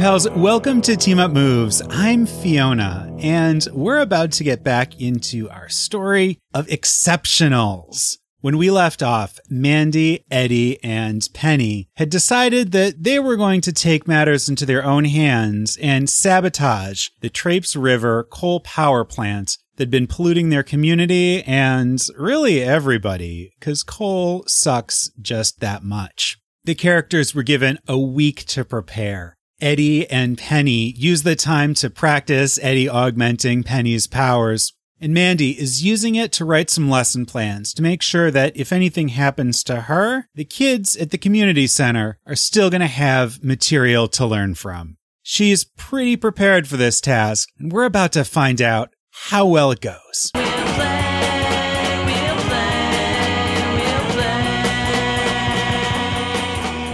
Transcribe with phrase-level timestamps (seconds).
[0.00, 1.82] Pals, welcome to Team Up Moves.
[1.90, 8.16] I'm Fiona, and we're about to get back into our story of exceptionals.
[8.40, 13.74] When we left off, Mandy, Eddie, and Penny had decided that they were going to
[13.74, 19.90] take matters into their own hands and sabotage the Traipse River coal power plant that'd
[19.90, 26.38] been polluting their community and really everybody, because coal sucks just that much.
[26.64, 29.36] The characters were given a week to prepare.
[29.60, 34.72] Eddie and Penny use the time to practice Eddie augmenting Penny's powers.
[35.00, 38.72] And Mandy is using it to write some lesson plans to make sure that if
[38.72, 43.42] anything happens to her, the kids at the community center are still going to have
[43.42, 44.98] material to learn from.
[45.22, 49.80] She's pretty prepared for this task, and we're about to find out how well it
[49.80, 50.30] goes.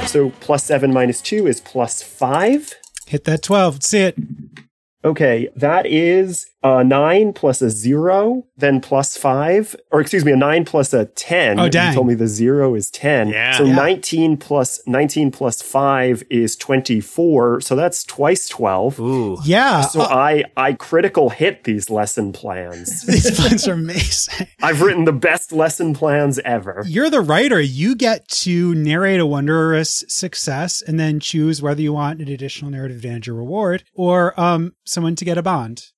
[0.07, 2.73] So plus seven minus two is plus five.
[3.07, 3.83] Hit that 12.
[3.83, 4.17] See it.
[5.05, 10.37] Okay, that is a nine plus a zero, then plus five, or excuse me, a
[10.37, 11.61] nine plus a ten.
[11.61, 11.91] Oh, dang.
[11.91, 13.29] You told me the zero is ten.
[13.29, 13.57] Yeah.
[13.59, 13.75] So Yeah.
[13.77, 17.61] nineteen plus nineteen plus five is twenty-four.
[17.61, 18.99] So that's twice twelve.
[18.99, 19.39] Ooh.
[19.45, 19.83] Yeah.
[19.83, 23.03] So uh, I I critical hit these lesson plans.
[23.07, 24.49] these plans are amazing.
[24.63, 26.85] I've written the best lesson plans ever.
[26.87, 27.61] You're the writer.
[27.61, 32.71] You get to narrate a wondrous success and then choose whether you want an additional
[32.71, 35.93] narrative advantage or reward or um, someone to get a bond.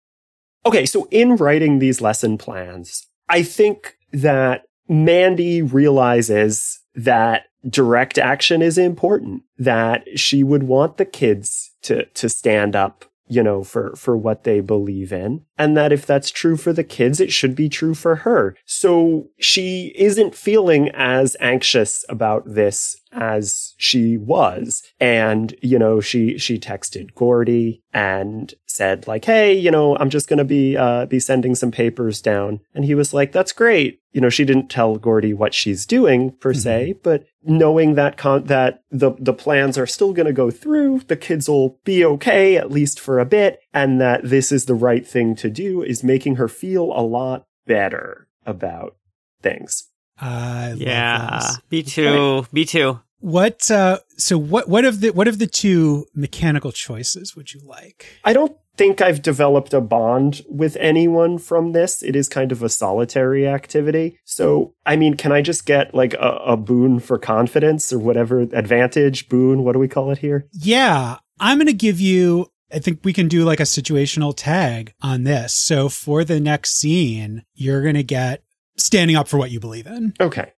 [0.68, 8.60] Okay, so in writing these lesson plans, I think that Mandy realizes that direct action
[8.60, 13.96] is important, that she would want the kids to, to stand up, you know, for,
[13.96, 15.42] for what they believe in.
[15.56, 18.54] And that if that's true for the kids, it should be true for her.
[18.66, 24.82] So she isn't feeling as anxious about this as she was.
[25.00, 30.28] And, you know, she, she texted Gordy and said like, Hey, you know, I'm just
[30.28, 32.60] going to be, uh, be sending some papers down.
[32.74, 34.00] And he was like, that's great.
[34.12, 38.44] You know, she didn't tell Gordy what she's doing per se, but knowing that con-
[38.44, 42.56] that the, the plans are still going to go through, the kids will be okay,
[42.56, 43.60] at least for a bit.
[43.72, 47.46] And that this is the right thing to do is making her feel a lot
[47.66, 48.96] better about
[49.42, 49.87] things.
[50.20, 51.38] I love Yeah.
[51.40, 51.58] this.
[51.70, 52.46] Me too.
[52.52, 53.00] Me too.
[53.20, 57.60] What uh so what what of the what of the two mechanical choices would you
[57.64, 58.06] like?
[58.24, 62.00] I don't think I've developed a bond with anyone from this.
[62.00, 64.20] It is kind of a solitary activity.
[64.24, 68.38] So, I mean, can I just get like a, a boon for confidence or whatever
[68.40, 69.64] advantage, boon?
[69.64, 70.46] What do we call it here?
[70.52, 74.92] Yeah, I'm going to give you I think we can do like a situational tag
[75.02, 75.54] on this.
[75.54, 78.42] So for the next scene, you're going to get
[78.78, 80.14] standing up for what you believe in.
[80.20, 80.52] Okay.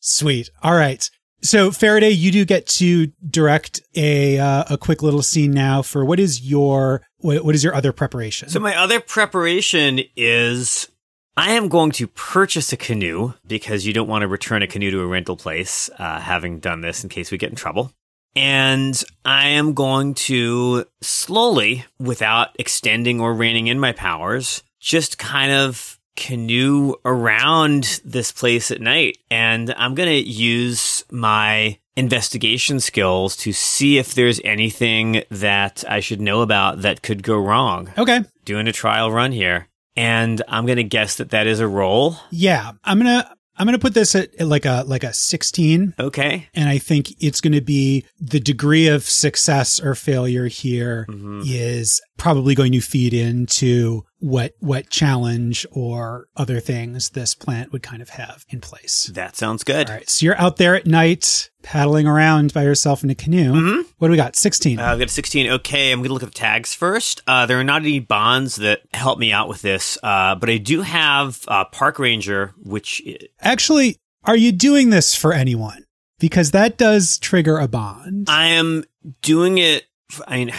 [0.00, 0.50] Sweet.
[0.62, 1.08] All right.
[1.42, 6.04] So Faraday, you do get to direct a uh, a quick little scene now for
[6.04, 8.48] what is your what, what is your other preparation?
[8.48, 10.88] So my other preparation is
[11.36, 14.90] I am going to purchase a canoe because you don't want to return a canoe
[14.90, 17.92] to a rental place, uh, having done this in case we get in trouble.
[18.36, 25.52] And I am going to slowly, without extending or reining in my powers, just kind
[25.52, 29.18] of canoe around this place at night.
[29.30, 36.00] And I'm going to use my investigation skills to see if there's anything that I
[36.00, 38.20] should know about that could go wrong okay.
[38.44, 39.68] doing a trial run here.
[39.94, 42.16] And I'm going to guess that that is a roll.
[42.30, 46.48] Yeah, I'm gonna I'm gonna put this at, at like a like a 16, Okay.
[46.54, 51.04] and I think it's going to be the degree of success or failure here
[51.44, 52.16] is Mhm.
[52.16, 58.00] probably going to feed into what what challenge or other things this plant would kind
[58.00, 59.10] of have in place.
[59.12, 59.90] That sounds good.
[59.90, 63.52] All right, so you're out there at night paddling around by yourself in a canoe.
[63.52, 63.84] Mhm.
[63.98, 64.36] What do we got?
[64.36, 64.78] 16.
[64.78, 65.48] Uh, I've got 16.
[65.50, 67.22] Okay, I'm going to look at the tags first.
[67.26, 70.56] Uh, there are not any bonds that help me out with this, uh, but I
[70.58, 73.02] do have uh, Park Ranger, which
[73.40, 75.84] Actually, are you doing this for anyone?
[76.20, 78.28] Because that does trigger a bond.
[78.30, 78.84] I am
[79.20, 79.86] doing it.
[80.28, 80.52] I mean,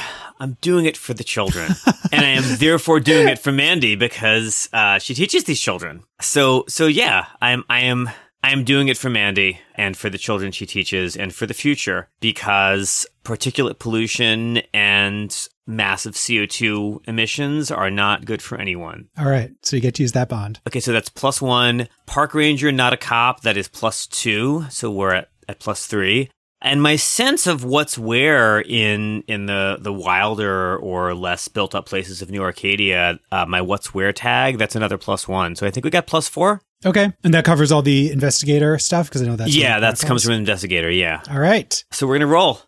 [0.43, 1.71] I'm doing it for the children,
[2.11, 6.03] and I am therefore doing it for Mandy because uh, she teaches these children.
[6.19, 8.09] So, so yeah, I'm, I am,
[8.43, 11.53] I am doing it for Mandy and for the children she teaches, and for the
[11.53, 19.07] future because particulate pollution and massive CO2 emissions are not good for anyone.
[19.17, 20.59] All right, so you get to use that bond.
[20.67, 21.87] Okay, so that's plus one.
[22.05, 23.43] Park ranger, not a cop.
[23.43, 24.65] That is plus two.
[24.69, 26.29] So we're at, at plus three.
[26.65, 31.85] And my sense of what's where in in the the wilder or less built up
[31.85, 35.57] places of New Arcadia, uh, my what's where tag, that's another plus one.
[35.57, 36.61] So I think we got plus four.
[36.85, 40.23] Okay, and that covers all the investigator stuff because I know that's yeah, that comes
[40.23, 40.89] from investigator.
[40.89, 41.21] Yeah.
[41.29, 42.61] All right, So we're gonna roll.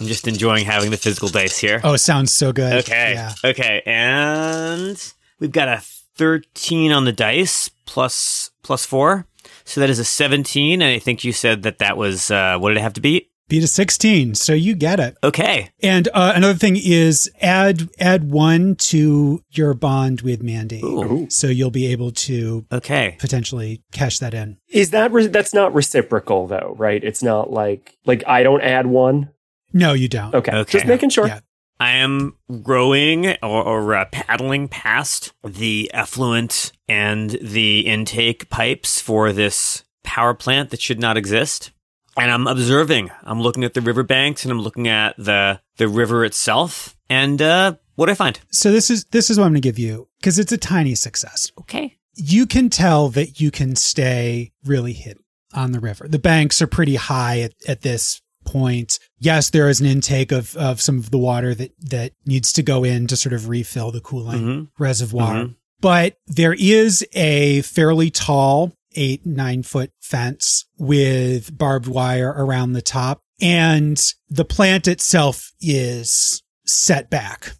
[0.00, 1.80] I'm just enjoying having the physical dice here.
[1.82, 2.84] Oh, sounds so good.
[2.84, 3.14] Okay.
[3.14, 3.32] Yeah.
[3.44, 3.82] Okay.
[3.86, 5.80] And we've got a
[6.16, 9.26] 13 on the dice plus plus 4.
[9.66, 12.70] So that is a 17 and I think you said that that was uh what
[12.70, 13.30] did it have to beat?
[13.48, 15.16] Beat a 16, so you get it.
[15.22, 15.70] Okay.
[15.80, 21.28] And uh, another thing is add add one to your bond with Mandy, Ooh.
[21.30, 23.16] so you'll be able to Okay.
[23.20, 24.56] potentially cash that in.
[24.68, 27.02] Is that re- that's not reciprocal though, right?
[27.04, 29.30] It's not like like I don't add one.
[29.72, 30.34] No, you don't.
[30.34, 30.72] Okay, Okay.
[30.78, 31.28] just making sure.
[31.28, 31.38] Yeah.
[31.78, 39.32] I am rowing or, or uh, paddling past the effluent and the intake pipes for
[39.32, 41.72] this power plant that should not exist.
[42.16, 43.10] And I'm observing.
[43.24, 46.96] I'm looking at the riverbanks and I'm looking at the the river itself.
[47.10, 48.40] And uh, what do I find?
[48.50, 50.94] So this is this is what I'm going to give you because it's a tiny
[50.94, 51.52] success.
[51.60, 51.98] Okay.
[52.14, 56.08] You can tell that you can stay really hidden on the river.
[56.08, 58.98] The banks are pretty high at, at this point.
[59.18, 62.62] Yes, there is an intake of, of some of the water that, that needs to
[62.62, 64.68] go in to sort of refill the cooling Mhm.
[64.78, 65.34] reservoir.
[65.34, 65.54] Mhm.
[65.80, 72.80] But there is a fairly tall eight, nine foot fence with barbed wire around the
[72.80, 73.20] top.
[73.42, 77.52] And the plant itself is set back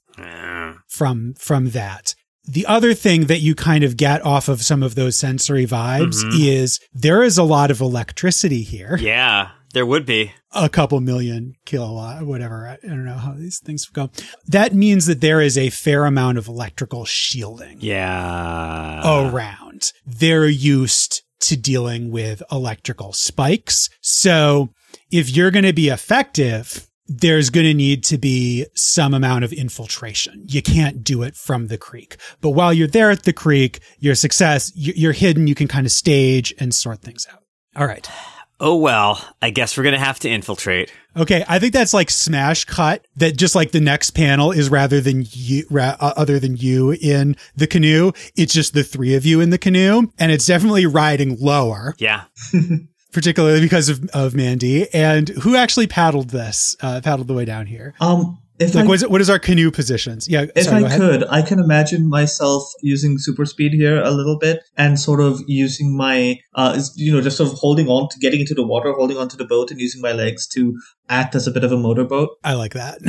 [0.89, 2.15] from from that.
[2.49, 6.23] The other thing that you kind of get off of some of those sensory vibes
[6.25, 6.41] Mhm.
[6.41, 8.97] is there is a lot of electricity here.
[9.01, 10.33] yeah, there would be.
[10.59, 12.67] A couple million kilowatt, whatever.
[12.67, 14.11] I I don't know how these things go.
[14.47, 19.29] That means that there is a fair amount of electrical shielding Yeah.
[19.29, 19.93] around.
[20.07, 23.89] They're used to dealing with electrical spikes.
[24.01, 24.71] So
[25.13, 29.53] if you're going to be effective, there's going to need to be some amount of
[29.53, 30.45] infiltration.
[30.49, 32.17] You can't do it from the creek.
[32.41, 35.47] But while you're there at the creek, your success, you- you're hidden.
[35.47, 37.41] You can kind of stage and sort things out.
[37.77, 38.09] All right.
[38.59, 40.91] Oh well, I guess we're gonna have to infiltrate.
[41.17, 43.07] Okay, I think that's like smash cut.
[43.17, 46.93] That just like the next panel is rather than you, ra- uh, other than you
[46.93, 50.87] in the canoe, it's just the three of you in the canoe, and it's definitely
[50.87, 52.25] riding lower, Yeah.
[53.13, 54.93] particularly because of of Mandy.
[54.95, 56.77] And who actually paddled this?
[56.81, 57.95] Uh, paddled the way down here.
[58.01, 60.29] Um, if Like, I, what is, what is our canoe positions?
[60.29, 64.39] Yeah, if sorry, I could, I can imagine myself using super speed here a little
[64.39, 68.19] bit and sort of using my, uh, you know, just sort of holding on to
[68.19, 71.47] getting into the water, holding onto the boat, and using my legs to act as
[71.47, 72.31] a bit of a motorboat.
[72.45, 73.01] I like that.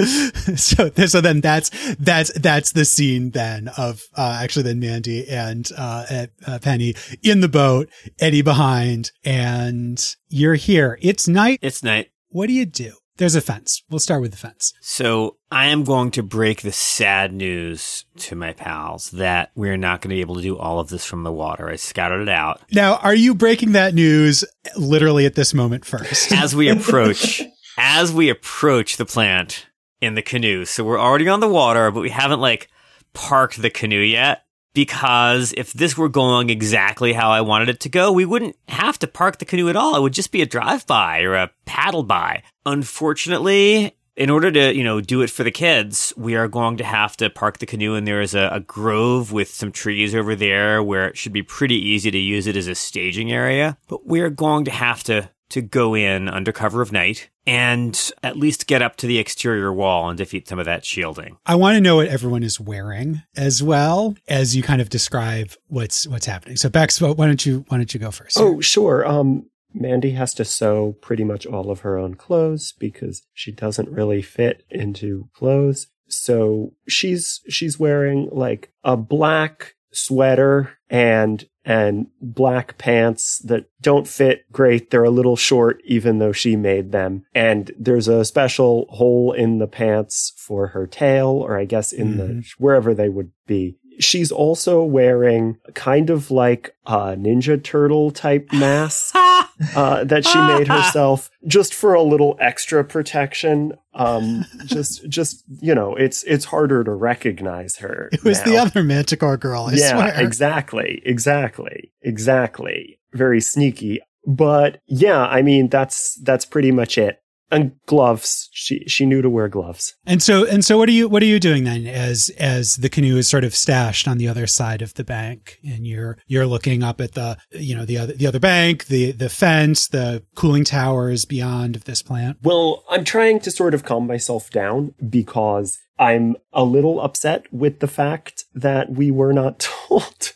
[0.56, 5.68] so so then that's that's that's the scene then of uh, actually then Mandy and
[5.76, 10.98] uh, uh, Penny in the boat, Eddie behind, and you're here.
[11.02, 11.58] It's night.
[11.60, 12.10] It's night.
[12.28, 12.92] What do you do?
[13.20, 13.82] There's a fence.
[13.90, 14.72] We'll start with the fence.
[14.80, 20.00] So I am going to break the sad news to my pals that we're not
[20.00, 21.68] going to be able to do all of this from the water.
[21.68, 22.62] I scouted it out.
[22.72, 24.42] Now, are you breaking that news
[24.74, 26.32] literally at this moment first?
[26.32, 27.42] As we approach,
[27.76, 29.66] as we approach the plant
[30.00, 30.64] in the canoe.
[30.64, 32.70] So we're already on the water, but we haven't like
[33.12, 34.46] parked the canoe yet.
[34.72, 38.98] Because if this were going exactly how I wanted it to go, we wouldn't have
[39.00, 39.96] to park the canoe at all.
[39.96, 42.42] It would just be a drive by or a paddle by.
[42.64, 46.84] Unfortunately, in order to, you know, do it for the kids, we are going to
[46.84, 50.36] have to park the canoe and there is a, a grove with some trees over
[50.36, 53.78] there where it should be pretty easy to use it as a staging area.
[53.88, 58.36] But we're going to have to to go in under cover of night and at
[58.36, 61.36] least get up to the exterior wall and defeat some of that shielding.
[61.46, 65.52] I want to know what everyone is wearing as well as you kind of describe
[65.66, 66.56] what's what's happening.
[66.56, 68.38] So Bex, why don't you why don't you go first?
[68.38, 69.06] Oh, sure.
[69.06, 73.88] Um, Mandy has to sew pretty much all of her own clothes because she doesn't
[73.88, 75.88] really fit into clothes.
[76.08, 84.50] So she's she's wearing like a black sweater and and black pants that don't fit
[84.50, 84.90] great.
[84.90, 87.24] They're a little short even though she made them.
[87.34, 92.16] And there's a special hole in the pants for her tail or I guess in
[92.16, 92.40] the mm-hmm.
[92.58, 93.76] wherever they would be.
[93.98, 99.14] She's also wearing kind of like a Ninja Turtle type mask
[99.74, 103.72] uh, that she made herself just for a little extra protection.
[103.94, 108.08] Um, just, just you know, it's it's harder to recognize her.
[108.12, 109.64] it was the other Manticore girl.
[109.64, 110.20] I yeah, swear.
[110.20, 112.98] exactly, exactly, exactly.
[113.12, 117.20] Very sneaky, but yeah, I mean that's that's pretty much it.
[117.50, 118.48] And gloves.
[118.52, 119.94] She she knew to wear gloves.
[120.06, 122.88] And so and so what are you what are you doing then as as the
[122.88, 126.46] canoe is sort of stashed on the other side of the bank and you're you're
[126.46, 130.22] looking up at the you know the other the other bank, the the fence, the
[130.34, 132.38] cooling towers beyond of this plant.
[132.42, 137.80] Well, I'm trying to sort of calm myself down because I'm a little upset with
[137.80, 140.32] the fact that we were not told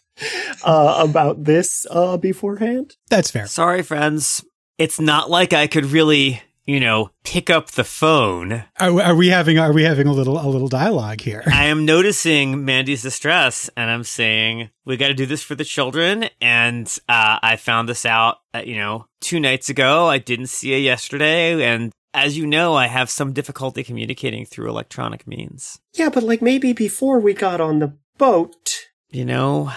[0.63, 2.97] uh, about this uh, beforehand.
[3.09, 3.47] That's fair.
[3.47, 4.45] Sorry, friends.
[4.77, 8.65] It's not like I could really you know, pick up the phone.
[8.81, 11.43] Are, are we having are we having a little a little dialogue here?
[11.53, 15.65] I am noticing Mandy's distress and I'm saying, we got to do this for the
[15.65, 16.29] children.
[16.41, 20.07] And uh, I found this out, uh, you know, two nights ago.
[20.07, 21.63] I didn't see it yesterday.
[21.65, 25.81] And as you know, I have some difficulty communicating through electronic means.
[25.95, 28.87] Yeah, but like maybe before we got on the boat.
[29.11, 29.73] You know,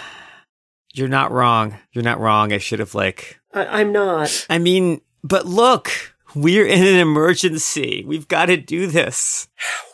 [0.94, 1.76] you're not wrong.
[1.92, 2.52] You're not wrong.
[2.52, 4.46] I should have, like, I- I'm not.
[4.48, 5.90] I mean, but look,
[6.34, 8.04] we're in an emergency.
[8.06, 9.48] We've got to do this.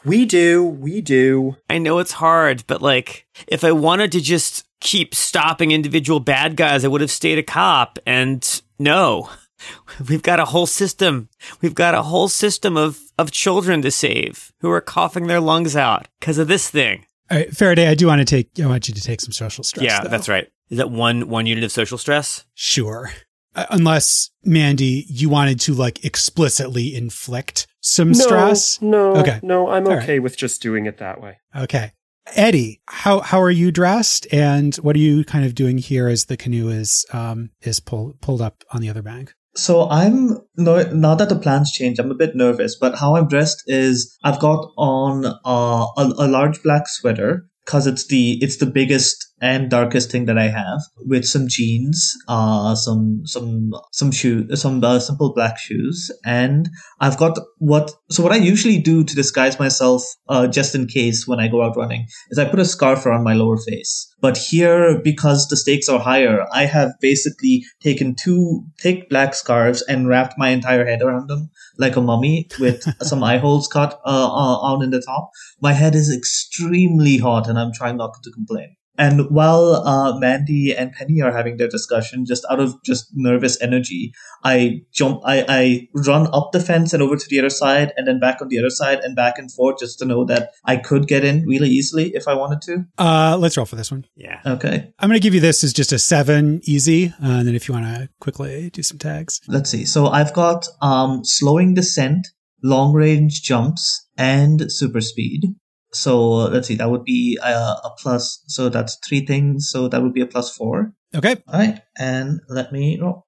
[0.04, 0.64] We do.
[0.64, 1.56] We do.
[1.70, 6.56] I know it's hard, but like, if I wanted to just keep stopping individual bad
[6.56, 7.98] guys, I would have stayed a cop.
[8.06, 9.30] And no,
[10.08, 11.28] we've got a whole system.
[11.60, 15.76] We've got a whole system of, of children to save who are coughing their lungs
[15.76, 17.06] out because of this thing.
[17.30, 18.50] All right, Faraday, I do want to take.
[18.62, 19.84] I want you to take some social stress.
[19.84, 20.10] yeah, though.
[20.10, 20.50] that's right.
[20.68, 22.44] Is that one, one unit of social stress?
[22.54, 23.10] Sure.
[23.54, 28.80] Uh, unless Mandy, you wanted to like explicitly inflict some no, stress.
[28.82, 29.16] No.
[29.16, 29.40] Okay.
[29.42, 31.38] No, I'm All okay with just doing it that way.
[31.54, 31.92] Okay.
[32.34, 36.24] Eddie, how how are you dressed, and what are you kind of doing here as
[36.24, 39.34] the canoe is um is pulled pulled up on the other bank?
[39.56, 42.76] So I'm no, now that the plans change, I'm a bit nervous.
[42.76, 47.86] But how I'm dressed is I've got on uh, a, a large black sweater because
[47.86, 52.74] it's the it's the biggest and darkest thing that I have with some jeans, uh,
[52.74, 57.92] some some some shoe, some uh, simple black shoes, and I've got what.
[58.10, 61.62] So what I usually do to disguise myself, uh, just in case when I go
[61.62, 64.10] out running, is I put a scarf around my lower face.
[64.22, 69.82] But here, because the stakes are higher, I have basically taken two thick black scarves
[69.82, 74.00] and wrapped my entire head around them like a mummy with some eye holes cut
[74.06, 75.28] uh, uh, on in the top.
[75.60, 78.76] My head is extremely hot, and I'm trying not to complain.
[78.96, 83.60] And while uh, Mandy and Penny are having their discussion, just out of just nervous
[83.60, 84.12] energy,
[84.44, 88.06] I jump, I, I run up the fence and over to the other side, and
[88.06, 90.76] then back on the other side and back and forth, just to know that I
[90.76, 92.84] could get in really easily if I wanted to.
[92.98, 94.06] Uh, let's roll for this one.
[94.16, 94.40] Yeah.
[94.46, 97.54] Okay, I'm going to give you this as just a seven, easy, uh, and then
[97.54, 99.40] if you want to quickly do some tags.
[99.48, 99.84] let's see.
[99.84, 102.28] So I've got um, slowing descent,
[102.62, 105.54] long range jumps, and super speed.
[105.94, 108.42] So let's see, that would be a, a plus.
[108.46, 109.70] So that's three things.
[109.70, 110.92] So that would be a plus four.
[111.14, 111.36] Okay.
[111.48, 113.26] All right, and let me roll.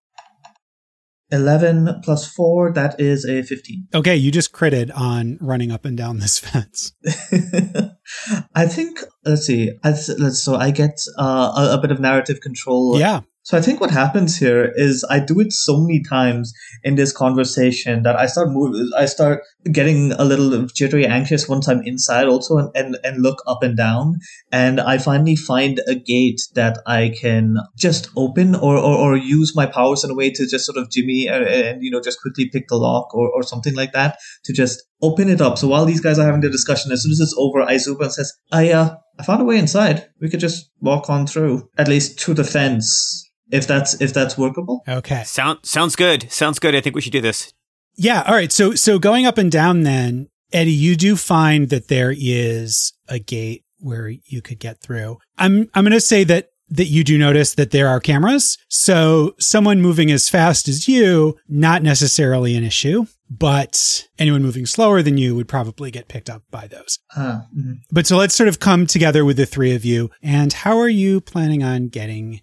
[1.32, 3.88] 11 plus 4, that is a 15.
[3.94, 6.92] Okay, you just critted on running up and down this fence.
[8.54, 12.00] I think, let's see, I th- let's, so I get uh, a, a bit of
[12.00, 12.98] narrative control.
[12.98, 13.22] Yeah.
[13.46, 17.12] So I think what happens here is I do it so many times in this
[17.12, 22.26] conversation that I start moving, I start getting a little jittery, anxious once I'm inside
[22.26, 24.16] also and, and, and look up and down.
[24.50, 29.54] And I finally find a gate that I can just open or, or, or use
[29.54, 32.20] my powers in a way to just sort of jimmy and, and, you know, just
[32.20, 35.56] quickly pick the lock or, or something like that to just open it up.
[35.56, 38.00] So while these guys are having their discussion, as soon as it's over, I zoom
[38.00, 40.08] and says, I, uh, I found a way inside.
[40.20, 44.36] We could just walk on through, at least to the fence if that's if that's
[44.36, 44.82] workable.
[44.88, 45.22] Okay.
[45.24, 46.30] Sound sounds good.
[46.30, 46.74] Sounds good.
[46.74, 47.52] I think we should do this.
[47.96, 48.22] Yeah.
[48.26, 48.52] All right.
[48.52, 53.18] So so going up and down then, Eddie, you do find that there is a
[53.18, 55.18] gate where you could get through.
[55.38, 58.58] I'm I'm going to say that that you do notice that there are cameras.
[58.68, 65.00] So someone moving as fast as you, not necessarily an issue, but anyone moving slower
[65.00, 66.98] than you would probably get picked up by those.
[67.16, 67.76] Ah, mhm.
[67.92, 70.10] But so let's sort of come together with the three of you.
[70.22, 72.40] And how are you planning on getting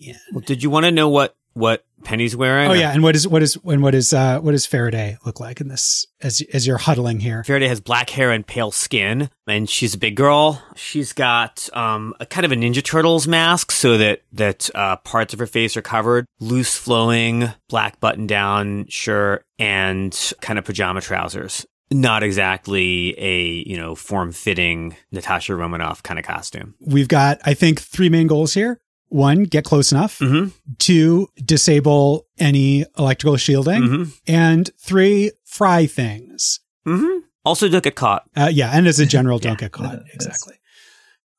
[0.00, 0.16] in?
[0.32, 2.70] Well, did you want to know what what Penny's wearing?
[2.70, 5.40] Oh yeah, and what is what is and what is uh what does Faraday look
[5.40, 7.44] like in this as as you're huddling here?
[7.44, 10.62] Faraday has black hair and pale skin, and she's a big girl.
[10.76, 15.34] She's got um, a kind of a Ninja Turtles mask, so that that uh, parts
[15.34, 16.26] of her face are covered.
[16.38, 21.66] Loose flowing black button down shirt and kind of pajama trousers.
[21.92, 26.74] Not exactly a you know form fitting Natasha Romanoff kind of costume.
[26.80, 28.80] We've got I think three main goals here.
[29.10, 30.18] One, get close enough.
[30.20, 30.48] Mm-hmm.
[30.78, 33.82] Two, disable any electrical shielding.
[33.82, 34.10] Mm-hmm.
[34.26, 36.60] And three, fry things.
[36.86, 37.18] Mm-hmm.
[37.44, 38.22] Also, don't get caught.
[38.36, 39.66] Uh, yeah, and as a general, don't Yeah.
[39.68, 39.98] get caught.
[40.06, 40.14] Yes.
[40.14, 40.54] Exactly.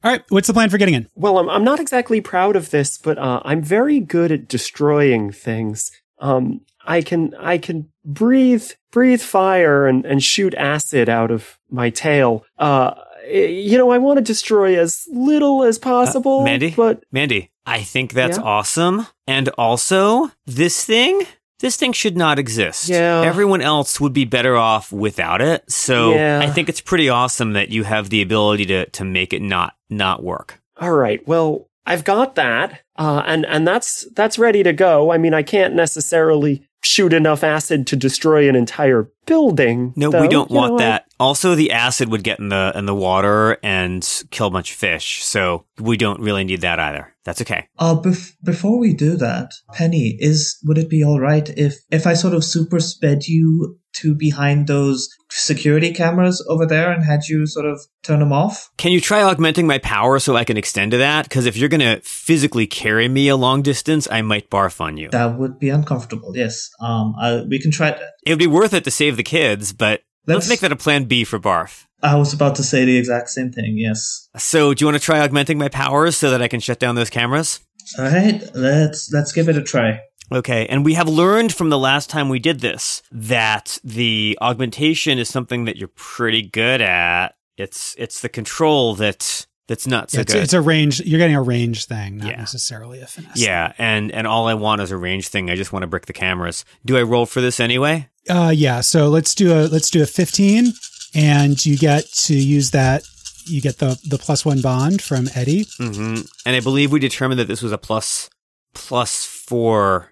[0.03, 1.07] All right, what's the plan for getting in?
[1.15, 5.31] Well, I'm, I'm not exactly proud of this, but uh, I'm very good at destroying
[5.31, 5.91] things.
[6.19, 11.91] Um, I can I can breathe breathe fire and, and shoot acid out of my
[11.91, 12.43] tail.
[12.57, 12.95] Uh,
[13.31, 16.43] you know, I want to destroy as little as possible.
[16.43, 16.71] Mandy?
[16.75, 18.43] but Mandy, I think that's Yeah?
[18.43, 19.07] awesome.
[19.27, 21.21] And also, this thing,
[21.59, 22.89] this thing should not exist.
[22.89, 23.21] Yeah.
[23.21, 25.69] Everyone else would be better off without it.
[25.71, 26.39] So Yeah.
[26.41, 29.73] I think it's pretty awesome that you have the ability to to make it not
[29.89, 30.59] not work.
[30.79, 35.11] all right, well, I've got that, uh, and and that's that's ready to go.
[35.11, 39.93] I mean, I can't necessarily shoot enough acid to destroy an entire building.
[39.95, 40.21] No, though.
[40.21, 41.05] we don't You want know, I- that.
[41.19, 44.77] Also, the acid would get in the in the water and kill a bunch of
[44.77, 47.13] fish, so we don't really need that either.
[47.23, 47.67] That's okay.
[47.77, 52.07] Uh, bef- before we do that, Penny, is would it be all right if if
[52.07, 57.19] I sort of super sped you to behind those security cameras over there and had
[57.29, 58.71] you sort of turn them off?
[58.77, 61.29] Can you try augmenting my power so I can extend to that?
[61.29, 65.09] Because if you're gonna physically carry me a long distance, I might barf on you.
[65.09, 66.31] That would be uncomfortable.
[66.35, 66.69] Yes.
[66.79, 68.01] Um, I, we can try that.
[68.25, 70.75] It would be worth it to save the kids, but let's, Let's- make that a
[70.75, 71.85] plan B for barf.
[72.03, 73.77] I was about to say the exact same thing.
[73.77, 74.27] Yes.
[74.35, 76.95] So, do you want to try augmenting my powers so that I can shut down
[76.95, 77.59] those cameras?
[77.99, 78.41] All right.
[78.55, 79.99] Let's let's give it a try.
[80.31, 85.19] Okay, and we have learned from the last time we did this that the augmentation
[85.19, 87.35] is something that you're pretty good at.
[87.57, 90.43] It's it's the control that that's not so it's, good.
[90.43, 90.99] it's a range.
[90.99, 92.35] You're getting a range thing, not Yeah.
[92.35, 93.37] necessarily a finesse.
[93.39, 95.49] yeah, and and all I want is a range thing.
[95.49, 96.65] I just want to brick the cameras.
[96.85, 98.09] Do I roll for this anyway?
[98.29, 98.81] Uh, yeah.
[98.81, 100.73] So let's do a let's do a 15,
[101.15, 103.03] and you get to use that.
[103.45, 105.65] You get the the plus one bond from Eddie.
[105.77, 108.29] hmm And I believe we determined that this was a plus
[108.73, 110.11] plus four,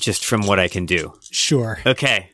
[0.00, 1.14] just from what I can do.
[1.30, 1.78] Sure.
[1.86, 2.30] Okay.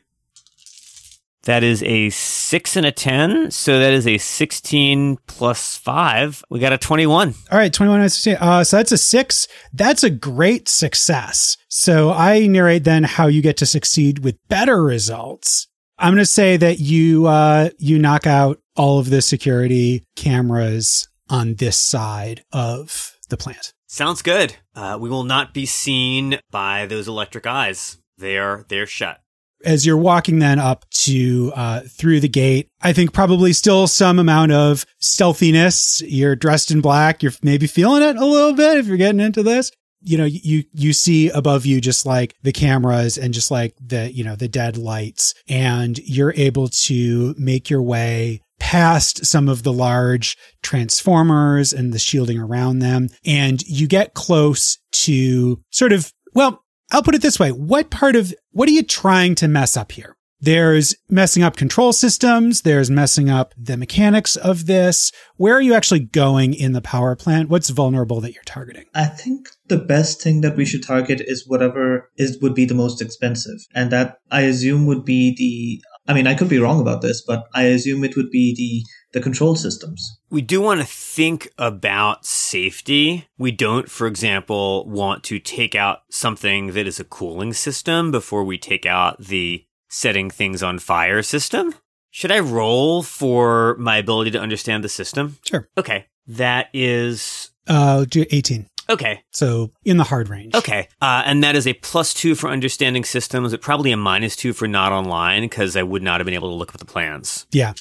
[1.45, 3.51] That is a six and a 10.
[3.51, 6.43] So that is a 16 plus five.
[6.49, 7.33] We got a 21.
[7.51, 8.35] All right, 21 out of 16.
[8.35, 9.47] Uh, so that's a six.
[9.73, 11.57] That's a great success.
[11.67, 15.67] So I narrate then how you get to succeed with better results.
[15.99, 21.07] I'm going to say that you, uh, you knock out all of the security cameras
[21.29, 23.73] on this side of the plant.
[23.87, 24.55] Sounds good.
[24.75, 27.97] Uh, we will not be seen by those electric eyes.
[28.17, 29.22] They are, they're shut.
[29.63, 34.19] As you're walking then up to, uh, through the gate, I think probably still some
[34.19, 36.01] amount of stealthiness.
[36.05, 37.23] You're dressed in black.
[37.23, 39.71] You're maybe feeling it a little bit if you're getting into this.
[40.03, 44.11] you know, you, you see above you just like the cameras and just like the,
[44.13, 49.63] you know, the dead lights and you're able to make your way past some of
[49.63, 53.09] the large transformers and the shielding around them.
[53.25, 56.62] And you get close to sort of, well,
[56.93, 57.51] I'll put it this way.
[57.51, 60.15] What part of, what are you trying to mess up here?
[60.39, 62.63] There's messing up control systems.
[62.63, 65.11] There's messing up the mechanics of this.
[65.37, 67.47] Where are you actually going in the power plant?
[67.49, 68.83] What's vulnerable that you're targeting?
[68.93, 72.75] I think the best thing that we should target is whatever is would be the
[72.75, 75.81] most expensive, and that I assume would be the.
[76.11, 79.17] I mean, I could be wrong about this, but I assume it would be the
[79.17, 80.19] the control systems.
[80.33, 83.27] We do want to think about safety.
[83.37, 88.43] We don't, for example, want to take out something that is a cooling system before
[88.43, 91.75] we take out the setting things on fire system.
[92.09, 95.37] Should I roll for my ability to understand the system?
[95.47, 95.69] Sure.
[95.77, 96.07] Okay.
[96.25, 98.65] That is Uh, do 18.
[98.89, 99.21] okay.
[99.29, 100.55] So in the hard range.
[100.55, 100.87] Okay.
[100.99, 104.67] Uh, and that is a plus two for understanding systems, probably a minus two for
[104.67, 107.45] not online because I would not have been able to look up the plans.
[107.51, 107.73] Yeah.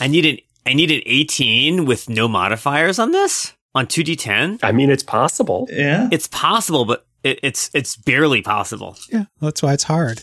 [0.00, 4.60] I need an I need an 18 with no modifiers on this on 2d10.
[4.62, 5.68] I mean, it's possible.
[5.70, 6.08] Yeah.
[6.10, 8.96] It's possible, but it, it's it's barely possible.
[9.12, 9.26] Yeah.
[9.40, 10.22] That's why it's hard.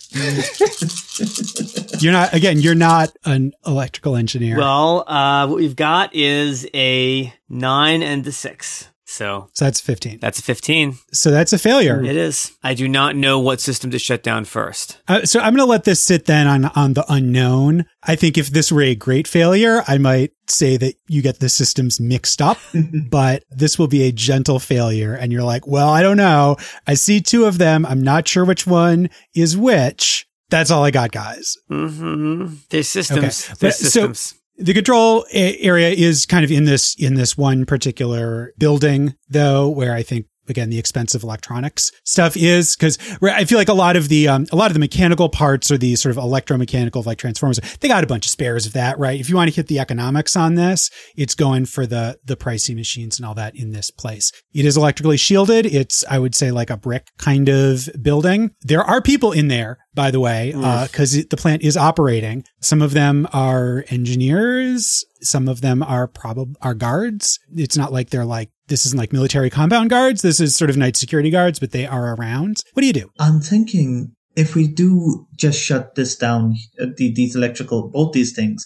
[2.01, 4.57] you're not, again, you're not an electrical engineer.
[4.57, 10.19] Well, uh, what we've got is a nine and a six, so so that's 15.
[10.19, 10.95] that's a 15.
[11.11, 12.03] So that's a failure.
[12.03, 12.53] It is.
[12.63, 14.99] I do not know what system to shut down first.
[15.07, 17.85] Uh, so I'm going to let this sit then on, on the unknown.
[18.03, 21.49] I think if this were a great failure, I might say that you get the
[21.49, 22.57] systems mixed up,
[23.09, 25.13] but this will be a gentle failure.
[25.13, 26.55] And you're like, well, I don't know.
[26.87, 27.85] I see two of them.
[27.85, 30.27] I'm not sure which one is which.
[30.49, 31.57] That's all I got, guys.
[31.71, 32.55] Mm-hmm.
[32.69, 33.45] There's systems.
[33.49, 33.53] Okay.
[33.59, 34.35] There's So- systems.
[34.57, 39.93] The control area is kind of in this, in this one particular building though, where
[39.95, 44.09] I think again, the expensive electronics stuff is because I feel like a lot of
[44.09, 47.59] the, um, a lot of the mechanical parts or the sort of electromechanical like transformers,
[47.79, 49.19] they got a bunch of spares of that, right?
[49.19, 52.75] If you want to hit the economics on this, it's going for the, the pricey
[52.75, 54.31] machines and all that in this place.
[54.53, 55.65] It is electrically shielded.
[55.65, 58.51] It's, I would say like a brick kind of building.
[58.61, 62.43] There are people in there, by the way, uh, cause it, the plant is operating.
[62.61, 65.05] Some of them are engineers.
[65.21, 67.39] Some of them are probably are guards.
[67.55, 70.23] It's not like they're like, this isn't like military compound guards.
[70.23, 72.63] This is sort of night security guards, but they are around.
[72.73, 73.11] What do you do?
[73.19, 78.33] I'm thinking if we do just shut this down, uh, the, these electrical, both these
[78.35, 78.65] things,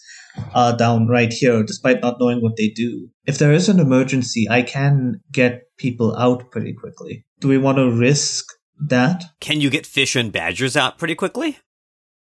[0.53, 3.09] uh, down right here, despite not knowing what they do.
[3.25, 7.25] If there is an emergency, I can get people out pretty quickly.
[7.41, 8.45] Do we want to risk
[8.87, 9.25] that?
[9.41, 11.57] Can you get fish and badgers out pretty quickly?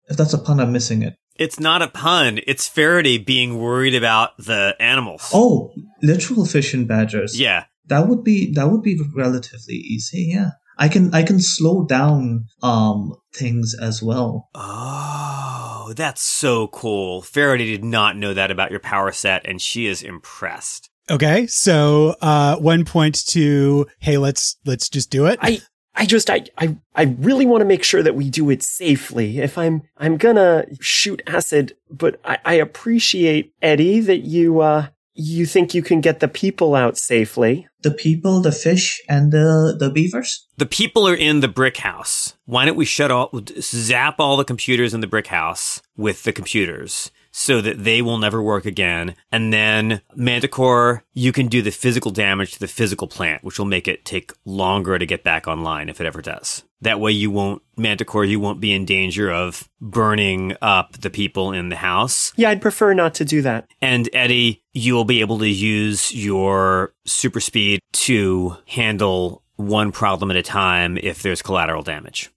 [0.08, 1.16] If that's a pun, I'm missing it.
[1.36, 2.38] It's not a pun.
[2.46, 5.30] It's Faraday being worried about the animals.
[5.34, 7.40] Oh, literal fish and badgers.
[7.40, 7.64] Yeah.
[7.86, 10.30] That would be that would be relatively easy.
[10.34, 14.48] Yeah, I can I can slow down um things as well.
[14.54, 17.22] Oh, that's so cool.
[17.22, 20.90] Faraday did not know that about your power set, and she is impressed.
[21.10, 25.38] Okay, so uh, one point to hey, let's let's just do it.
[25.42, 25.60] I
[25.94, 29.40] I just I I I really want to make sure that we do it safely.
[29.40, 35.46] If I'm I'm gonna shoot acid, but I, I appreciate Eddie that you uh you
[35.46, 37.68] think you can get the people out safely.
[37.82, 40.46] The people, the fish, and the the beavers.
[40.56, 42.34] The people are in the brick house.
[42.44, 46.32] Why don't we shut all, zap all the computers in the brick house with the
[46.32, 49.16] computers so that they will never work again.
[49.32, 53.66] And then Manticore, you can do the physical damage to the physical plant, which will
[53.66, 56.62] make it take longer to get back online if it ever does.
[56.82, 61.52] That way you won't, Manticore, you won't be in danger of burning up the people
[61.52, 62.32] in the house.
[62.36, 63.68] Yeah, I'd prefer not to do that.
[63.80, 70.30] And Eddie, you will be able to use your super speed to handle one problem
[70.30, 72.30] at a time if there's collateral damage.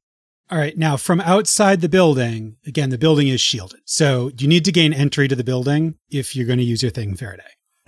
[0.51, 0.77] All right.
[0.77, 3.79] Now, from outside the building, again, the building is shielded.
[3.86, 6.91] So you need to gain entry to the building if you're going to use your
[6.91, 7.43] thing Faraday.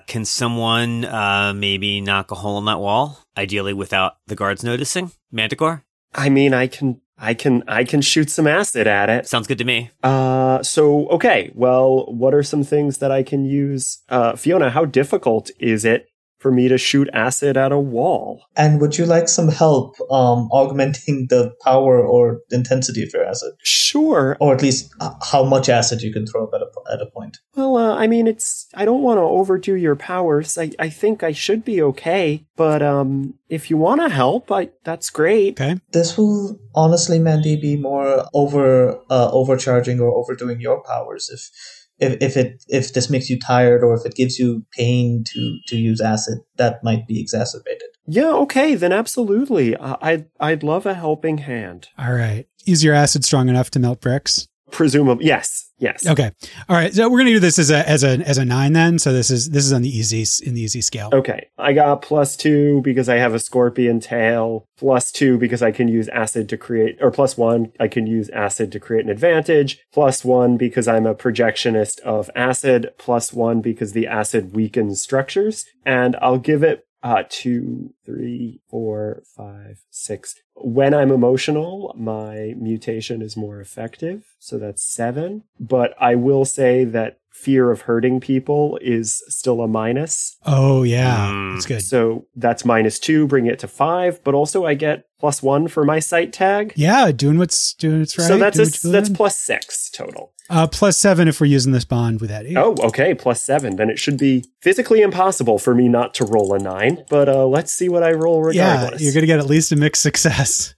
[0.07, 5.11] Can someone uh, maybe knock a hole in that wall, ideally without the guards noticing?
[5.31, 5.83] Manticore?
[6.15, 9.27] I mean, I can I can I can shoot some acid at it.
[9.27, 9.91] Sounds good to me.
[10.01, 13.99] Uh so okay, well, what are some things that I can use?
[14.07, 16.07] Uh Fiona, how difficult is it
[16.39, 18.43] for me to shoot acid at a wall.
[18.55, 23.53] And would you like some help um, augmenting the power or intensity of your acid?
[23.63, 24.37] Sure.
[24.39, 27.07] Or at least uh, how much acid you can throw up at a, at a
[27.07, 27.39] point.
[27.55, 30.57] Well, uh, I mean, it's, I don't want to overdo your powers.
[30.57, 32.45] I, I think I should be okay.
[32.55, 35.59] But um, if you want to help, I, that's great.
[35.59, 35.79] Okay.
[35.91, 41.49] This will honestly, Mandy, be more over uh, overcharging or overdoing your powers if
[41.99, 45.59] if, if it if this makes you tired or if it gives you pain to
[45.67, 47.87] to use acid, that might be exacerbated.
[48.05, 49.75] Yeah, okay, then absolutely.
[49.77, 51.89] I'd I'd love a helping hand.
[51.97, 52.47] All right.
[52.65, 54.47] Is your acid strong enough to melt bricks?
[54.71, 55.67] Presumably, yes.
[55.79, 56.07] Yes.
[56.07, 56.31] Okay.
[56.67, 56.91] All right.
[56.91, 58.97] So we're gonna do this as a as a as a nine then.
[58.97, 61.09] So this is this is on the easy in the easy scale.
[61.13, 61.49] Okay.
[61.57, 64.65] I got plus two because I have a scorpion tail.
[64.77, 68.29] Plus two because I can use acid to create, or plus one I can use
[68.29, 69.79] acid to create an advantage.
[69.93, 72.89] Plus one because I'm a projectionist of acid.
[72.97, 75.63] Plus one because the acid weakens structures.
[75.85, 80.35] And I'll give it uh, two, three, four, five, six.
[80.55, 84.35] When I'm emotional, my mutation is more effective.
[84.39, 85.43] So that's seven.
[85.59, 90.37] But I will say that fear of hurting people is still a minus.
[90.45, 91.29] Oh, yeah.
[91.29, 91.53] Mm.
[91.53, 91.81] That's good.
[91.83, 94.23] So that's minus two, bring it to five.
[94.23, 96.73] But also I get plus one for my site tag.
[96.75, 98.27] Yeah, doing what's doing what's right.
[98.27, 99.15] So that's a, that's doing.
[99.15, 100.33] plus six total.
[100.49, 102.57] uh, plus seven if we're using this bond with Eddie.
[102.57, 103.75] Oh, okay, plus seven.
[103.75, 107.03] Then it should be physically impossible for me not to roll a nine.
[107.09, 109.01] But uh, let's see what I roll yeah, regardless.
[109.01, 110.73] you're gonna get at least a mixed success.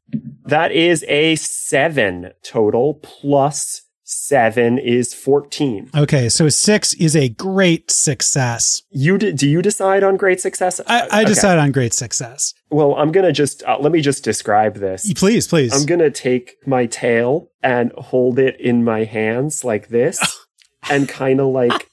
[0.45, 2.95] That is a seven total.
[2.95, 5.89] Plus seven is fourteen.
[5.95, 8.81] Okay, so six is a great success.
[8.89, 10.81] You d- do you decide on great success?
[10.87, 11.25] I, I Okay.
[11.25, 12.53] decide on great success.
[12.71, 15.13] Well, I'm gonna just uh, let me just describe this.
[15.13, 15.71] Please, please.
[15.73, 20.19] I'm gonna take my tail and hold it in my hands like this,
[20.89, 21.88] and kind of like,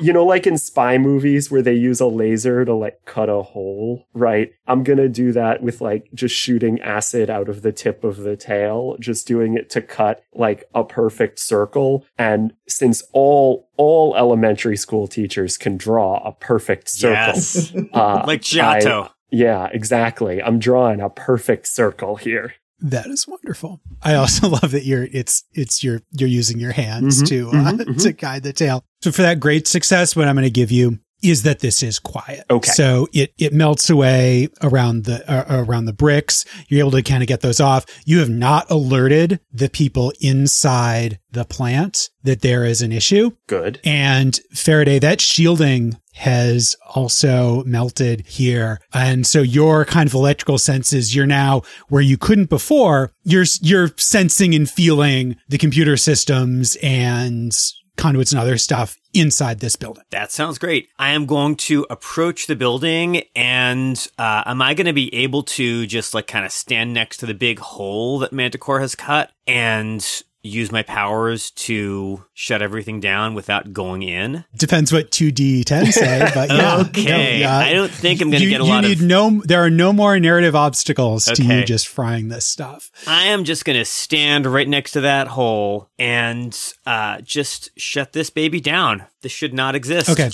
[0.00, 3.42] you know, like in spy movies where they use a laser to like cut a
[3.42, 4.52] hole, right?
[4.66, 8.36] I'm gonna do that with like just shooting acid out of the tip of the
[8.36, 12.04] tail, just doing it to cut like a perfect circle.
[12.18, 17.72] And since all all elementary school teachers can draw a perfect circle, Yes.
[17.92, 19.02] uh, like Giotto.
[19.04, 20.40] I- yeah, exactly.
[20.40, 22.54] I'm drawing a perfect circle here.
[22.80, 23.80] That is wonderful.
[24.02, 27.52] I also love that you're it's it's your you're using your hands Mhm, to uh,
[27.52, 28.02] mhm, mhm.
[28.02, 28.84] to guide the tail.
[29.02, 31.98] So for that great success, what I'm going to give you is that this is
[31.98, 32.44] quiet.
[32.50, 32.70] Okay.
[32.72, 36.44] So it it melts away around the uh, around the bricks.
[36.68, 37.86] You're able to kind of get those off.
[38.04, 43.30] You have not alerted the people inside the plant that there is an issue.
[43.46, 43.80] Good.
[43.84, 48.80] And Faraday, that shielding has also melted here.
[48.94, 53.90] And so your kind of electrical senses, you're now where you couldn't before, you're, you're
[53.96, 57.54] sensing and feeling the computer systems and
[57.96, 60.04] conduits and other stuff inside this building.
[60.10, 60.88] That sounds great.
[60.98, 65.42] I am going to approach the building and uh, am I going to be able
[65.42, 69.32] to just like kind of stand next to the big hole that Manticore has cut
[69.46, 74.44] and use my powers to shut everything down without going in?
[74.56, 76.76] Depends what 2D10 say, but yeah.
[76.88, 77.04] okay.
[77.04, 77.58] no, yeah.
[77.58, 79.06] I don't think I'm going to get a you lot need of.
[79.06, 82.90] no, there are no more narrative obstacles to you just frying this stuff.
[83.06, 86.56] I am just going to stand right next to that hole and
[86.86, 89.04] uh, just shut this baby down.
[89.22, 90.08] This should not exist.
[90.10, 90.30] Okay.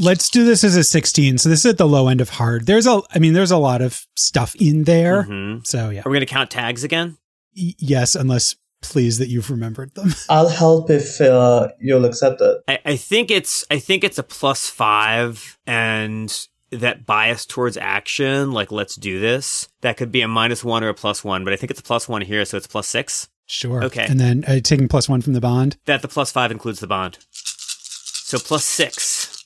[0.00, 1.38] let's do this as a 16.
[1.38, 2.66] So this is at the low end of hard.
[2.66, 5.24] There's a, I mean, there's a lot of stuff in there.
[5.24, 5.66] Mhm.
[5.66, 7.18] So yeah, Are we going to count tags again?
[7.54, 10.14] Yes, unless please that you've remembered them.
[10.28, 12.62] I'll help if uh, you'll accept it.
[12.68, 18.52] I, I think it's I think it's a plus five and that bias towards action,
[18.52, 19.68] like let's do this.
[19.82, 21.84] That could be a minus one or a plus one, but I think it's a
[21.84, 23.28] plus one here, so it's plus six.
[23.46, 23.84] Sure.
[23.84, 24.06] Okay.
[24.08, 25.76] And then uh, taking plus one from the bond.
[25.84, 27.18] That the plus five includes the bond.
[27.30, 29.44] So plus six.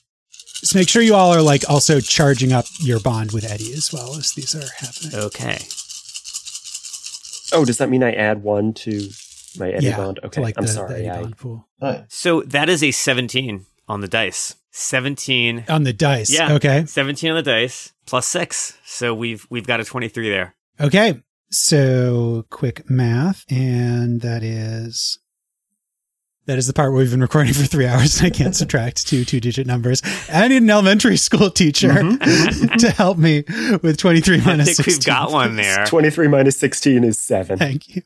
[0.63, 3.91] So make sure you all are like also charging up your bond with Eddie as
[3.91, 5.19] well as these are happening.
[5.25, 5.59] Okay.
[7.53, 9.09] Oh, does that mean I add one to
[9.57, 9.97] my Eddie yeah.
[9.97, 10.19] bond?
[10.23, 11.01] Okay, like I'm the, sorry.
[11.01, 11.67] The Eddie I, pool.
[11.81, 12.05] All right.
[12.09, 14.55] So that is a 17 on the dice.
[14.71, 15.65] 17.
[15.69, 16.29] On the dice.
[16.29, 16.53] Yeah.
[16.53, 16.85] Okay.
[16.85, 18.77] 17 on the dice plus 6.
[18.85, 20.55] So we've we've got a 23 there.
[20.79, 21.21] Okay.
[21.49, 25.19] So quick math, and that is
[26.45, 29.07] that is the part where we've been recording for three hours and I can't subtract
[29.07, 30.01] two two digit numbers.
[30.31, 33.43] I need an elementary school teacher to help me
[33.81, 34.93] with 23 Mm-hmm, I think 16.
[34.93, 35.85] we've got one there.
[35.85, 37.57] 23 minus 16 is 7.
[37.57, 38.01] Thank you.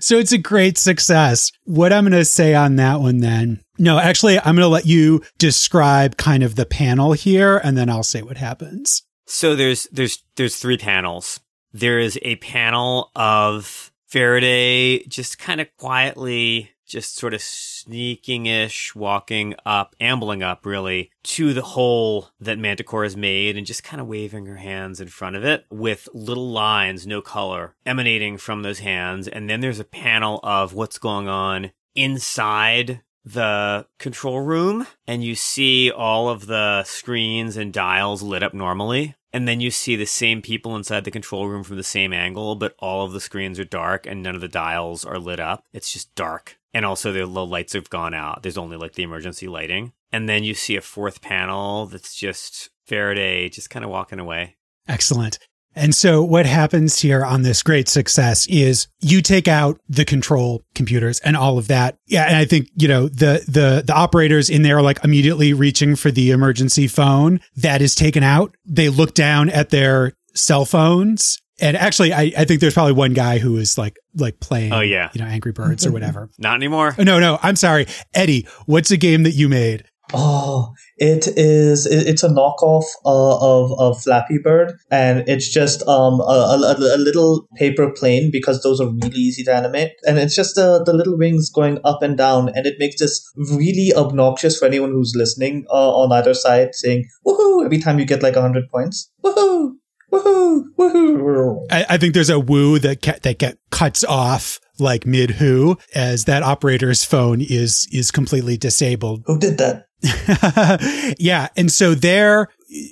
[0.00, 1.52] So it's a great success.
[1.64, 3.60] What I'm going to say on that one then.
[3.78, 7.88] No, actually, I'm going to let you describe kind of the panel here and then
[7.88, 9.02] I'll say what happens.
[9.26, 11.40] So there's there's there's three panels.
[11.72, 19.54] There is a panel of Faraday just kind of quietly, just sort of sneaking-ish, walking
[19.64, 24.06] up, ambling up really to the hole that Manticore has made and just kind of
[24.06, 28.80] waving her hands in front of it with little lines, no color, emanating from those
[28.80, 29.26] hands.
[29.26, 35.34] And then there's a panel of what's going on inside the control room and you
[35.34, 39.14] see all of the screens and dials lit up normally.
[39.32, 42.54] And then you see the same people inside the control room from the same angle,
[42.54, 45.64] but all of the screens are dark and none of the dials are lit up.
[45.72, 46.58] It's just dark.
[46.74, 48.42] And also the low lights have gone out.
[48.42, 49.92] There's only like the emergency lighting.
[50.10, 54.56] And then you see a fourth panel that's just Faraday just kind of walking away.
[54.86, 55.38] Excellent.
[55.74, 60.62] And so what happens here on this great success is you take out the control
[60.74, 61.96] computers and all of that.
[62.06, 62.24] Yeah.
[62.26, 65.96] And I think, you know, the, the, the operators in there are like immediately reaching
[65.96, 68.54] for the emergency phone that is taken out.
[68.66, 71.38] They look down at their cell phones.
[71.60, 74.80] And actually, I, I think there's probably one guy who is like, like playing, Oh,
[74.80, 75.10] yeah.
[75.12, 76.28] you know, Angry Birds or whatever.
[76.38, 76.94] Not anymore.
[76.98, 77.86] Oh, no, no, I'm sorry.
[78.14, 79.84] Eddie, what's a game that you made?
[80.14, 81.86] Oh, it is.
[81.86, 86.96] it- It's a knockoff uh, of of Flappy Bird, and it's just um a, a,
[86.96, 90.82] a little paper plane because those are really easy to animate, and it's just the
[90.84, 94.90] the little wings going up and down, and it makes this really obnoxious for anyone
[94.92, 99.10] who's listening uh, on either side, saying "woohoo" every time you get like hundred points.
[99.24, 99.72] Woohoo!
[100.12, 100.64] Woohoo!
[100.76, 101.60] Woohoo!
[101.70, 105.78] I, I think there's a woo that ca- that get cuts off like mid who
[105.94, 109.22] as that operator's phone is is completely disabled.
[109.26, 109.86] Who did that?
[111.18, 112.48] yeah, and so they're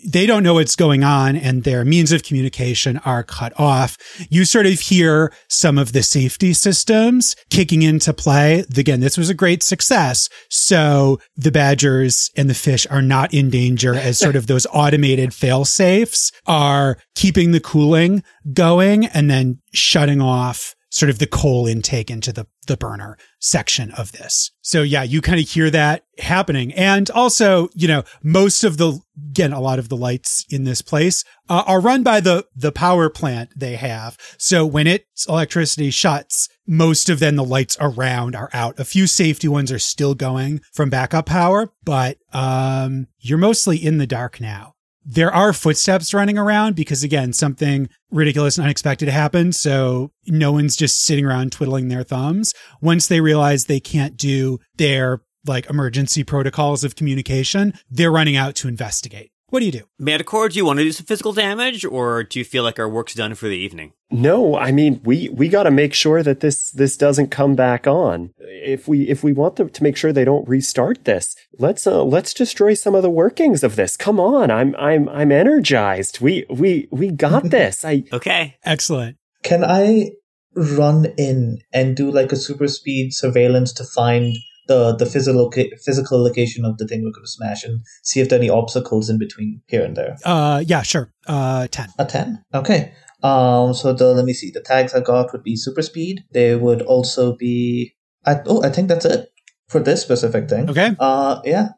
[0.06, 3.96] they don't know what's going on and their means of communication are cut off.
[4.28, 8.64] You sort of hear some of the safety systems kicking into play.
[8.76, 10.28] Again, this was a great success.
[10.50, 15.32] So the badgers and the fish are not in danger as sort of those automated
[15.32, 21.66] fail safes are keeping the cooling going and then shutting off sort of the coal
[21.66, 24.50] intake into the, the burner section of this.
[24.60, 26.74] So yeah, you kind of hear that happening.
[26.74, 28.98] And also, you know, most of the,
[29.30, 32.72] again, a lot of the lights in this place uh, are run by the, the
[32.72, 34.16] power plant they have.
[34.36, 38.78] So when its electricity shuts, most of then the lights around are out.
[38.78, 43.98] A few safety ones are still going from backup power, but, um, you're mostly in
[43.98, 49.54] the dark now there are footsteps running around because again, something ridiculous and unexpected happened.
[49.54, 52.52] So no one's just sitting around twiddling their thumbs.
[52.80, 58.54] Once they realize they can't do their like emergency protocols of communication, they're running out
[58.56, 59.32] to investigate.
[59.50, 59.82] What do you do?
[59.98, 62.88] Manticore, do you want to do some physical damage or do you feel like our
[62.88, 63.92] work's done for the evening?
[64.10, 67.86] No, I mean we we got to make sure that this this doesn't come back
[67.86, 68.32] on.
[68.38, 72.04] If we if we want them to make sure they don't restart this, let's uh,
[72.04, 73.96] let's destroy some of the workings of this.
[73.96, 76.20] Come on, I'm I'm I'm energized.
[76.20, 77.84] We we we got this.
[77.84, 78.56] I Okay.
[78.64, 79.16] Excellent.
[79.42, 80.12] Can I
[80.54, 84.34] run in and do like a super speed surveillance to find
[84.70, 85.50] the the physical
[85.84, 88.50] physical location of the thing we're going to smash and see if there are any
[88.60, 90.16] obstacles in between here and there?
[90.24, 91.06] Uh, yeah, sure.
[91.26, 91.88] Uh, 10.
[91.98, 92.44] A ten.
[92.54, 92.92] Okay.
[93.22, 93.74] Um.
[93.74, 94.50] So the let me see.
[94.50, 96.24] The tags I got would be super speed.
[96.32, 97.94] They would also be.
[98.24, 99.28] I oh I think that's it
[99.68, 100.70] for this specific thing.
[100.70, 100.94] Okay.
[100.98, 101.40] Uh.
[101.44, 101.68] Yeah.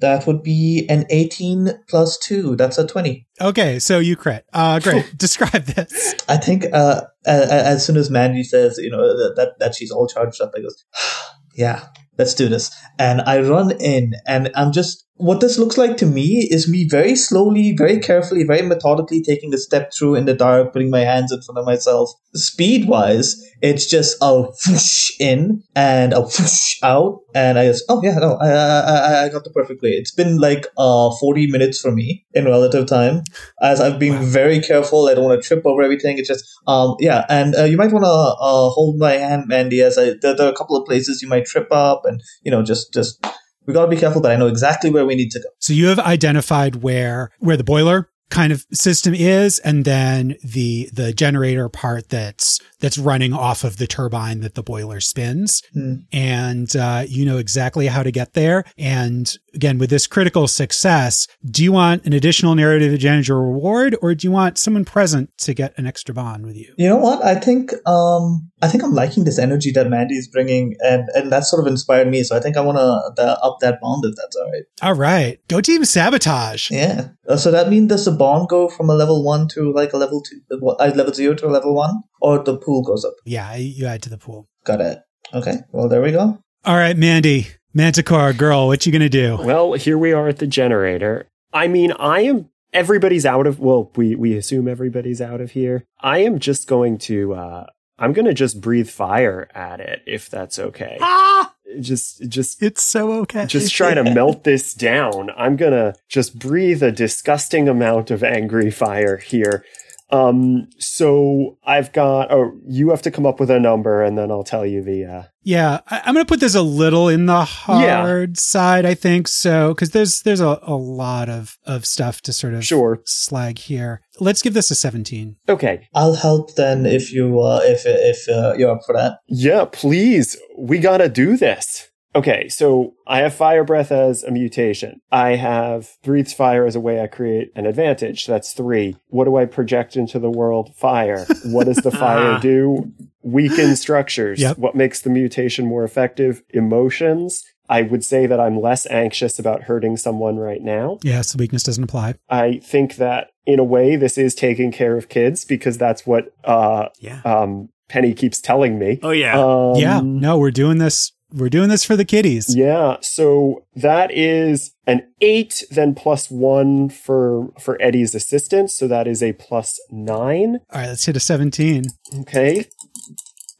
[0.00, 2.56] That would be an 18 plus 2.
[2.56, 3.24] That's a 20.
[3.40, 3.78] Okay.
[3.78, 4.44] So you crit.
[4.52, 5.06] Uh, great.
[5.16, 6.14] Describe this.
[6.28, 9.74] I think uh, a- a- as soon as Mandy says, you know, that, that, that
[9.76, 10.84] she's all charged up, I goes,
[11.54, 11.84] yeah,
[12.18, 12.70] let's do this.
[12.98, 16.84] And I run in and I'm just what this looks like to me is me
[16.84, 21.00] very slowly, very carefully, very methodically taking a step through in the dark, putting my
[21.00, 22.10] hands in front of myself.
[22.34, 28.00] Speed wise, it's just a whoosh in and a whoosh out, and I just oh
[28.02, 29.90] yeah no I I I got the perfect way.
[29.90, 33.22] It's been like uh forty minutes for me in relative time,
[33.60, 34.24] as I've been wow.
[34.24, 35.06] very careful.
[35.06, 36.18] I don't want to trip over everything.
[36.18, 39.82] It's just um yeah, and uh, you might want to uh, hold my hand, Mandy,
[39.82, 42.50] as I there, there are a couple of places you might trip up, and you
[42.50, 43.24] know just just
[43.66, 45.48] we got to be careful, but I know exactly where we need to go.
[45.58, 50.88] So you have identified where where the boiler kind of system is and then the
[50.92, 55.62] the generator part that's that's running off of the turbine that the boiler spins.
[55.74, 56.04] Mm.
[56.12, 58.64] and uh, you know exactly how to get there.
[58.76, 63.96] And again with this critical success do you want an additional narrative advantage or reward
[64.02, 66.74] or do you want someone present to get an extra bond with you?
[66.76, 67.24] You know what?
[67.24, 71.32] I think um i think i'm liking this energy that mandy is bringing and and
[71.32, 72.22] that sort of inspired me.
[72.22, 74.62] So i think i want to up that bond if that's all right.
[74.82, 75.38] All right.
[75.48, 76.70] Go team sabotage.
[76.70, 77.08] Yeah.
[77.28, 79.96] Uh, so that means does the bond go from a level one to like a
[79.96, 83.14] level two, uh, level zero to a level one, or the pool goes up?
[83.24, 84.48] Yeah, you add to the pool.
[84.64, 85.02] Got it.
[85.34, 85.56] Okay.
[85.72, 86.38] Well, there we go.
[86.64, 89.36] All right, Mandy, Manticore girl, what you gonna do?
[89.40, 91.28] Well, here we are at the generator.
[91.52, 92.48] I mean, I am.
[92.72, 93.58] Everybody's out of.
[93.60, 95.84] Well, we we assume everybody's out of here.
[96.00, 97.34] I am just going to.
[97.34, 97.66] uh
[97.98, 100.98] I'm gonna just breathe fire at it if that's okay.
[101.00, 101.54] Ah!
[101.80, 103.46] Just, just, it's so okay.
[103.46, 105.30] Just try to melt this down.
[105.36, 109.64] I'm gonna just breathe a disgusting amount of angry fire here.
[110.12, 114.30] Um, so I've got, oh, you have to come up with a number and then
[114.30, 117.26] I'll tell you the, uh, yeah, I, am going to put this a little in
[117.26, 118.26] the hard yeah.
[118.34, 119.26] side, I think.
[119.26, 123.00] So, cause there's, there's a, a lot of, of stuff to sort of sure.
[123.06, 124.02] slag here.
[124.20, 125.36] Let's give this a 17.
[125.48, 125.88] Okay.
[125.94, 129.18] I'll help then if you, uh, if, if, uh, you're up for that.
[129.28, 130.36] Yeah, please.
[130.58, 131.88] We got to do this.
[132.14, 135.00] Okay, so I have fire breath as a mutation.
[135.10, 138.26] I have breathes fire as a way I create an advantage.
[138.26, 138.96] That's three.
[139.08, 140.74] What do I project into the world?
[140.74, 141.26] Fire.
[141.44, 142.92] What does the fire do?
[143.22, 144.40] Weaken structures.
[144.40, 144.58] Yep.
[144.58, 146.42] What makes the mutation more effective?
[146.50, 147.44] Emotions.
[147.68, 150.98] I would say that I'm less anxious about hurting someone right now.
[151.02, 152.16] Yes, the weakness doesn't apply.
[152.28, 156.34] I think that in a way this is taking care of kids because that's what
[156.44, 157.22] uh yeah.
[157.24, 158.98] um Penny keeps telling me.
[159.02, 159.38] Oh yeah.
[159.38, 160.00] Um, yeah.
[160.02, 162.54] No, we're doing this we're doing this for the kiddies.
[162.54, 162.96] Yeah.
[163.00, 168.74] So that is an eight, then plus one for for Eddie's assistance.
[168.74, 170.60] So that is a plus nine.
[170.70, 171.84] All right, let's hit a seventeen.
[172.20, 172.66] Okay.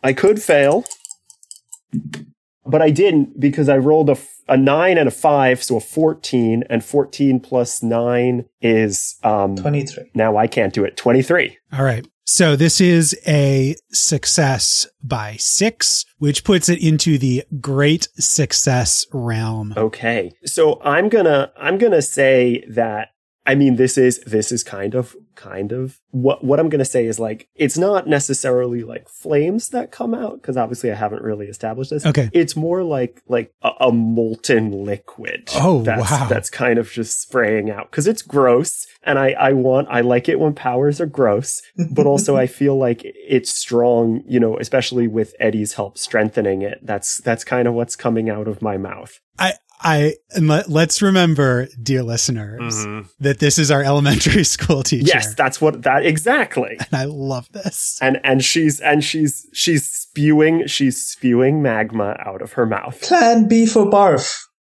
[0.02, 0.84] I could fail,
[2.66, 4.16] but I didn't because I rolled a,
[4.48, 9.86] a nine and a five, so a fourteen, and fourteen plus nine is um twenty
[9.86, 10.10] three.
[10.14, 10.96] Now I can't do it.
[10.96, 11.56] Twenty three.
[11.72, 12.06] All right.
[12.24, 19.74] So this is a success by six, which puts it into the great success realm.
[19.76, 20.32] Okay.
[20.44, 23.11] So I'm gonna, I'm gonna say that
[23.44, 26.84] I mean, this is this is kind of kind of what what I'm going to
[26.84, 31.22] say is like it's not necessarily like flames that come out because obviously I haven't
[31.22, 32.06] really established this.
[32.06, 35.50] Okay, it's more like like a, a molten liquid.
[35.56, 39.52] Oh that's, wow, that's kind of just spraying out because it's gross, and I I
[39.54, 44.22] want I like it when powers are gross, but also I feel like it's strong.
[44.24, 46.78] You know, especially with Eddie's help strengthening it.
[46.82, 49.18] That's that's kind of what's coming out of my mouth.
[49.36, 53.08] I I and let, us remember, dear listeners, mm-hmm.
[53.20, 55.12] that this is our elementary school teacher.
[55.14, 56.76] Yes, that's what that exactly.
[56.78, 57.98] And I love this.
[58.00, 63.00] And and she's and she's she's spewing she's spewing magma out of her mouth.
[63.02, 64.32] Plan B for barf.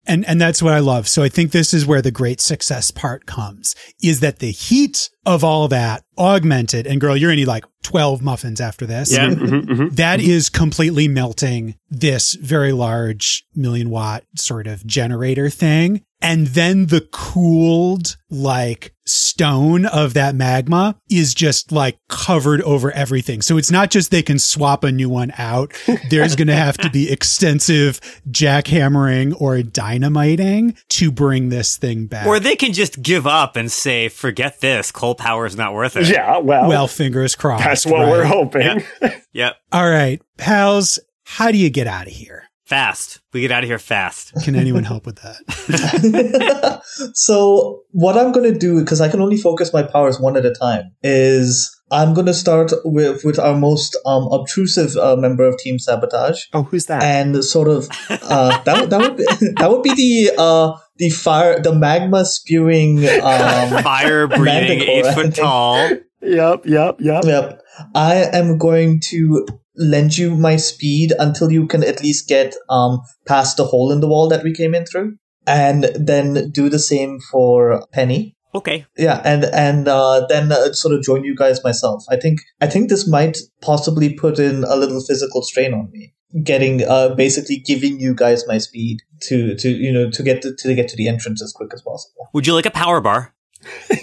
[0.06, 1.08] And and that's what I love.
[1.08, 5.10] So I think this is where the great success part comes is that the heat
[5.24, 9.12] of all that augmented and girl you're going to need like 12 muffins after this.
[9.12, 9.28] Yeah.
[9.28, 10.54] Mm-hmm, mm-hmm, that mm-hmm.
[10.56, 18.16] completely melting this very large million watt sort of generator thing and then the cooled
[18.30, 23.42] like stone of that magma is just like covered over everything.
[23.42, 25.72] So it's not just they can swap a new one out.
[26.10, 32.26] There's going to have to be extensive jackhammering or dynamiting to bring this thing back.
[32.26, 34.90] Or they can just give up and say, forget this.
[34.90, 36.08] Coal power is not worth it.
[36.08, 36.38] Yeah.
[36.38, 37.64] Well, well, fingers crossed.
[37.64, 38.10] That's what right?
[38.10, 38.82] we're hoping.
[39.00, 39.22] Yep.
[39.32, 39.56] yep.
[39.72, 40.20] All right.
[40.36, 42.45] Pals, how do you get out of here?
[42.66, 43.20] Fast.
[43.32, 44.32] We get out of here fast.
[44.42, 46.82] Can anyone help with that?
[47.14, 50.44] so, what I'm going to do, because I can only focus my powers one at
[50.44, 55.44] a time, is I'm going to start with, with our most um, obtrusive uh, member
[55.44, 56.46] of Team Sabotage.
[56.52, 57.04] Oh, who's that?
[57.04, 59.24] And sort of uh, that, that would be,
[59.58, 65.36] that would be the uh, the fire the magma spewing um, fire breathing eight foot
[65.36, 65.88] tall.
[66.20, 67.24] Yep, yep, yep.
[67.24, 67.62] Yep.
[67.94, 69.46] I am going to
[69.78, 74.00] lend you my speed until you can at least get um past the hole in
[74.00, 75.16] the wall that we came in through.
[75.46, 78.34] and then do the same for Penny.
[78.54, 78.86] Okay.
[78.96, 82.04] Yeah, and and uh, then uh, sort of join you guys myself.
[82.10, 86.14] I think I think this might possibly put in a little physical strain on me.
[86.42, 90.54] Getting uh, basically giving you guys my speed to to you know to get to,
[90.56, 92.28] to get to the entrance as quick as possible.
[92.32, 93.35] Would you like a power bar?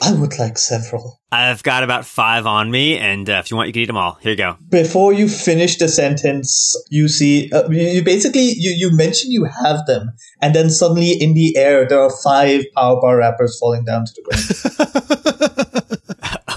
[0.01, 1.19] I would like several.
[1.31, 3.97] I've got about five on me, and uh, if you want, you can eat them
[3.97, 4.15] all.
[4.21, 4.57] Here you go.
[4.69, 9.45] Before you finish the sentence, you see uh, you, you basically you you mention you
[9.45, 13.85] have them, and then suddenly in the air there are five power bar wrappers falling
[13.85, 14.99] down to the ground.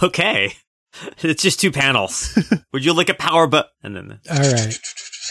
[0.02, 0.52] Okay.
[1.18, 2.38] It's just two panels.
[2.72, 4.78] Would you like a power but and then All right.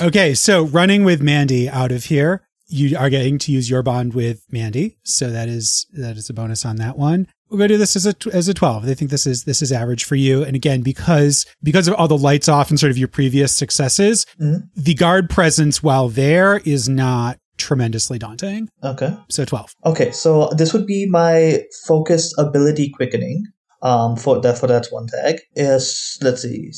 [0.02, 4.14] Okay, so running with Mandy out of here, you are getting to use your bond
[4.14, 7.28] with Mandy, so that is that is a bonus on that one.
[7.50, 8.86] We're going to do this as a as a twelve.
[8.86, 10.44] they think this is this is average for you.
[10.44, 14.26] And again, because because of all the lights off and sort of your previous successes,
[14.42, 14.64] Mhm.
[14.76, 18.68] the guard presence while there is not tremendously daunting.
[18.84, 19.16] Okay.
[19.30, 19.74] So twelve.
[19.86, 23.44] Okay, so this would be my focused ability quickening.
[23.82, 26.72] Um, for that for that one tag is let's see.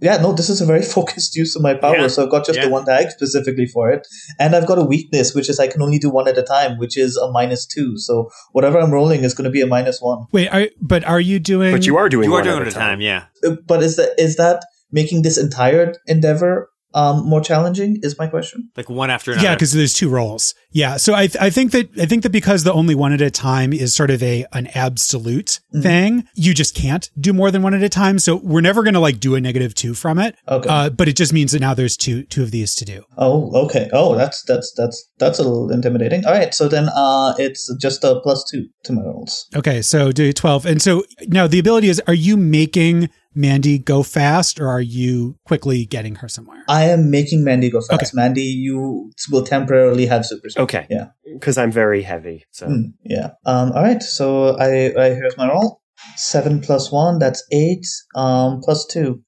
[0.00, 2.30] S- Yeah, no, this is a very focused use of my power, Yeah, so I've
[2.30, 4.06] got just the one tag specifically for it,
[4.38, 6.78] and I've got a weakness, which is I can only do one at a time,
[6.78, 7.98] which is a minus two.
[7.98, 10.26] So whatever I'm rolling is going to be a minus one.
[10.32, 11.72] Wait, are, but are you doing?
[11.72, 13.24] But you are doing you are one doing at it at a time, yeah.
[13.44, 17.98] Uh, But is that is that making this entire endeavor um more challenging?
[18.02, 18.70] Is my question.
[18.76, 19.46] Like one after another.
[19.46, 20.54] Yeah, because there's two roles.
[20.70, 23.30] Yeah, so I I think that I think that because the only one at a
[23.30, 25.82] time is sort of a an absolute Mhm.
[25.82, 28.18] thing, you just can't do more than one at a time.
[28.18, 30.34] So we're never going to like do a negative two from it.
[30.48, 30.68] Okay.
[30.68, 33.02] Uh, but it just means that now there's two two of these to do.
[33.16, 33.88] Oh, okay.
[33.92, 36.24] Oh, that's that's that's that's a little intimidating.
[36.26, 39.46] All right, so then uh, it's just a plus two to my rolls.
[39.56, 44.02] Okay, so do twelve, and so now the ability is: Are you making Mandy go
[44.02, 46.64] fast, or are you quickly getting her somewhere?
[46.68, 48.02] I am making Mandy go fast.
[48.02, 48.10] Okay.
[48.14, 50.62] Mandy, you will temporarily have super speed.
[50.62, 50.86] Okay.
[50.90, 51.08] Yeah.
[51.32, 52.44] Because I'm very heavy.
[52.50, 53.30] So Mm, yeah.
[53.44, 53.72] Um.
[53.72, 54.02] All right.
[54.02, 55.82] So I, I here's my roll.
[56.16, 57.18] Seven plus one.
[57.18, 57.86] That's eight.
[58.14, 58.60] Um.
[58.62, 59.22] Plus two.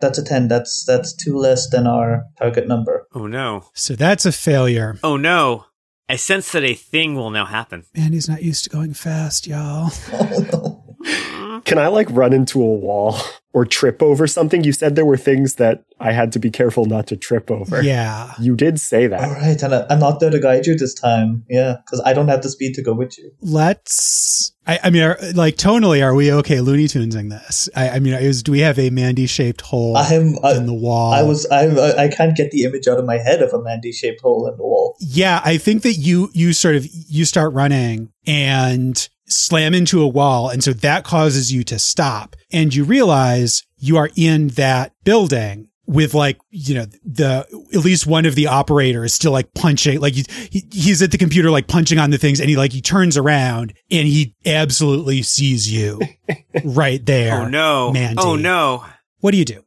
[0.00, 0.48] That's a ten.
[0.48, 3.06] That's that's two less than our target number.
[3.14, 3.66] Oh no.
[3.74, 4.98] So that's a failure.
[5.02, 5.66] Oh no.
[6.06, 7.84] I sense that a thing will now happen.
[7.96, 9.90] Mandy's not used to going fast, y'all.
[10.12, 10.80] Oh no.
[11.62, 13.16] can I like run into a wall
[13.52, 14.64] or trip over something?
[14.64, 17.82] You said there were things that I had to be careful not to trip over.
[17.82, 18.32] Yeah.
[18.40, 19.20] You did say that.
[19.20, 21.44] right, and I, I'm not there to guide you this time.
[21.48, 23.30] Yeah, because I don't have the speed to go with you.
[23.40, 27.98] let's I, I mean are, like tonally are we okay looney tunesing this i, I
[27.98, 30.36] mean is do we have a mandy shaped hole I'm.
[30.42, 31.46] I, uh, in the wall I was.
[31.50, 32.04] I.
[32.04, 34.62] I can't get the image out of my head of a Mandy-shaped hole in the
[34.62, 34.96] wall.
[35.00, 40.08] yeah i think that you you sort of you start running and slam into a
[40.08, 44.92] wall and so that causes you to stop and you realize you are in that
[45.04, 50.00] building with like you know the at least one of the operators still like punching
[50.00, 52.72] like he, he he's at the computer like punching on the things and he like
[52.72, 56.00] he turns around and he absolutely sees you
[56.64, 57.92] right there Oh no.
[57.92, 58.22] Mandy.
[58.22, 58.84] Oh no.
[59.20, 59.64] what do you do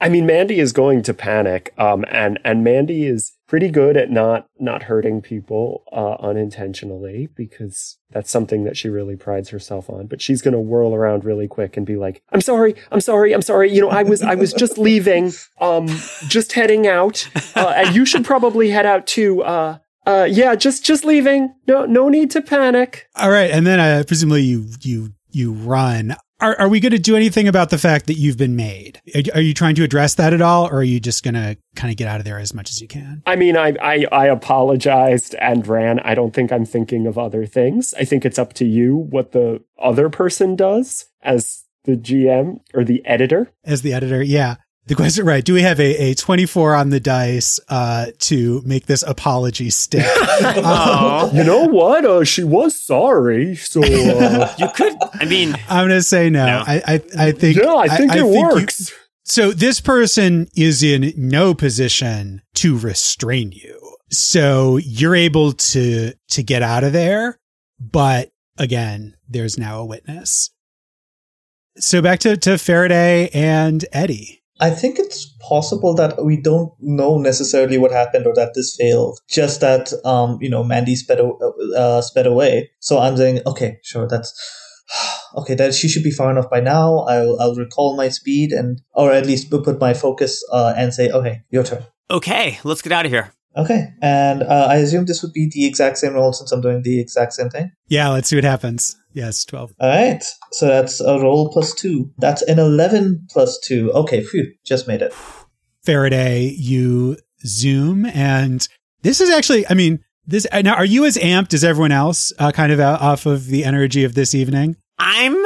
[0.00, 4.10] I mean, Mandy is going to panic, um, and and Mandy is pretty good at
[4.10, 10.06] not not hurting people uh, unintentionally because that's something that she really prides herself on.
[10.06, 13.32] But she's going to whirl around really quick and be like, "I'm sorry, I'm sorry,
[13.32, 13.72] I'm sorry.
[13.72, 15.86] You know, I was I was just leaving, um,
[16.28, 19.42] just heading out, uh, and you should probably head out too.
[19.42, 21.54] Uh, uh, yeah, just just leaving.
[21.66, 26.16] No no need to panic." all right and then uh, presumably you you you run
[26.40, 29.22] are, are we going to do anything about the fact that you've been made are,
[29.36, 31.90] are you trying to address that at all or are you just going to kind
[31.90, 34.26] of get out of there as much as you can I mean, I, I I
[34.26, 36.00] apologized and ran.
[36.00, 37.94] I don't think I'm thinking of other things.
[37.98, 42.84] I think it's up to you what the other person does as the GM or
[42.84, 43.52] the editor.
[43.64, 44.56] as the editor yeah
[44.86, 48.86] the question right do we have a, a 24 on the dice uh to make
[48.86, 51.30] this apology stick Oh.
[51.34, 52.04] You know what?
[52.04, 56.46] Uh, she was sorry, so uh, you could I mean i'm going to say no,
[56.46, 56.62] No.
[56.66, 58.92] I, I i think yeah, I think it you- works.
[59.28, 63.96] So this person is in no position to restrain you.
[64.08, 67.40] So you're able to, to get out of there.
[67.80, 70.50] But again, there's now a witness.
[71.76, 74.44] So back to, to Faraday and Eddie.
[74.58, 79.18] I think it's possible that we don't know necessarily what happened or that this failed.
[79.28, 82.70] Just that, um, you know, Mandy sped, a- uh, sped away.
[82.80, 84.32] So I'm saying, okay, sure, that's
[85.36, 85.54] okay.
[85.54, 87.00] That she should be far enough by now.
[87.00, 91.10] I'll I'll recall my speed and, or at least put my focus uh, and say,
[91.10, 91.84] okay, your turn.
[92.10, 93.32] Okay, let's get out of here.
[93.56, 96.82] Okay, and uh, I assume this would be the exact same roll since I'm doing
[96.82, 97.72] the exact same thing.
[97.88, 98.96] Yeah, let's see what happens.
[99.14, 99.74] Yes, 12.
[99.80, 102.10] All right, so that's a roll plus two.
[102.18, 103.90] That's an eleven plus two.
[103.92, 105.14] Okay, phew, just made it.
[105.84, 108.66] Faraday, you zoom and
[109.02, 112.32] this is actually, I mean, This now, are you as amped as everyone else?
[112.38, 114.76] Uh, kind of out, off of the energy of this evening.
[114.98, 115.36] I'm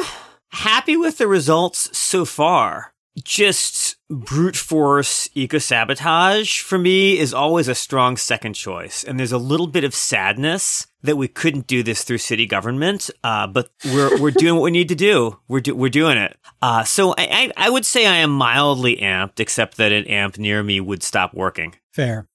[0.48, 2.89] happy with the results so far.
[3.22, 9.04] Just brute force eco sabotage for me is always a strong second choice.
[9.04, 13.11] And there's a little bit of sadness that we couldn't do this through city government.
[13.24, 15.38] Uh, but we're, we're doing what we need to do.
[15.48, 16.36] We're, do, we're doing it.
[16.62, 20.38] Uh, so I, I, I would say I am mildly amped, except that an amp
[20.38, 21.74] near me would stop working.
[21.92, 22.28] Fair.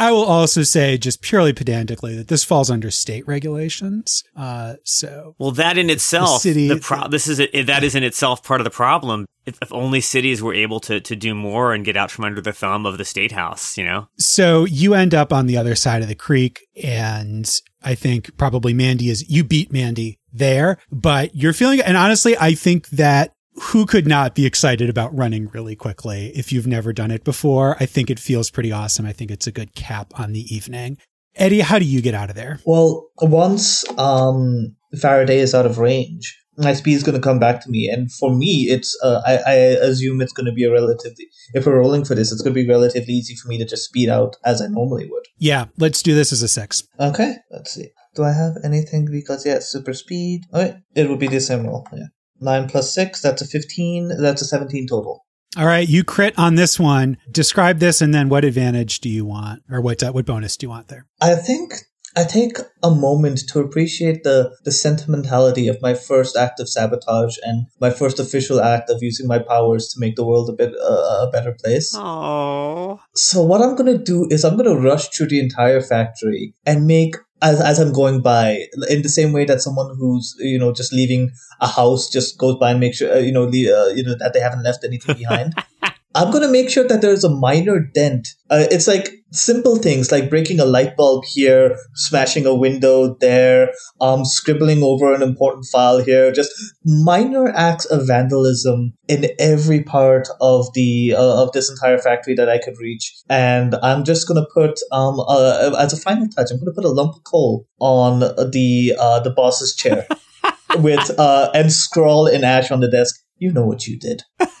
[0.00, 4.24] I will also say, just purely pedantically, that this falls under state regulations.
[4.34, 8.02] Uh, so, well, that in itself, city- the pro- this is a, that is in
[8.02, 9.26] itself part of the problem.
[9.44, 12.40] If, if only cities were able to to do more and get out from under
[12.40, 14.08] the thumb of the state house, you know.
[14.18, 18.72] so you end up on the other side of the creek, and I think probably
[18.72, 21.80] Mandy is you beat Mandy there, but you're feeling.
[21.80, 26.52] And honestly, I think that who could not be excited about running really quickly if
[26.52, 27.76] you've never done it before?
[27.80, 29.06] I think it feels pretty awesome.
[29.06, 30.98] I think it's a good cap on the evening.
[31.36, 32.60] Eddie, how do you get out of there?
[32.64, 37.62] Well, once um, Faraday is out of range, my speed is going to come back
[37.62, 40.70] to me, and for me, it's uh, I, I assume it's going to be a
[40.70, 41.26] relatively.
[41.54, 43.84] If we're rolling for this, it's going to be relatively easy for me to just
[43.84, 45.24] speed out as I normally would.
[45.38, 46.82] Yeah, let's do this as a six.
[46.98, 47.90] Okay, let's see.
[48.14, 49.06] Do I have anything?
[49.10, 50.42] Because yeah, super speed.
[50.52, 51.86] Oh, it would be the same roll.
[51.92, 52.06] Yeah,
[52.40, 53.20] nine plus six.
[53.20, 54.08] That's a fifteen.
[54.08, 55.24] That's a seventeen total.
[55.56, 57.16] All right, you crit on this one.
[57.30, 60.66] Describe this, and then what advantage do you want, or what uh, what bonus do
[60.66, 61.06] you want there?
[61.20, 61.74] I think
[62.16, 67.36] I take a moment to appreciate the, the sentimentality of my first act of sabotage
[67.42, 70.74] and my first official act of using my powers to make the world a bit
[70.74, 71.92] uh, a better place.
[71.96, 76.86] Oh, So what I'm gonna do is I'm gonna rush through the entire factory and
[76.86, 80.72] make as as I'm going by, in the same way that someone who's you know
[80.72, 83.88] just leaving a house just goes by and makes sure uh, you know le- uh,
[83.88, 85.54] you know that they haven't left anything behind.
[86.14, 88.28] I'm gonna make sure that there's a minor dent.
[88.50, 93.70] Uh, it's like simple things like breaking a light bulb here, smashing a window there,
[94.00, 96.32] um, scribbling over an important file here.
[96.32, 96.50] Just
[96.84, 102.48] minor acts of vandalism in every part of the uh, of this entire factory that
[102.48, 103.14] I could reach.
[103.28, 106.88] And I'm just gonna put um uh, as a final touch, I'm gonna put a
[106.88, 110.08] lump of coal on the uh, the boss's chair
[110.78, 113.14] with uh and scrawl in ash on the desk.
[113.38, 114.24] You know what you did.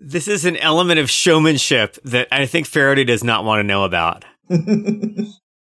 [0.00, 3.84] this is an element of showmanship that I think Faraday does not want to know
[3.84, 4.24] about.
[4.48, 5.32] the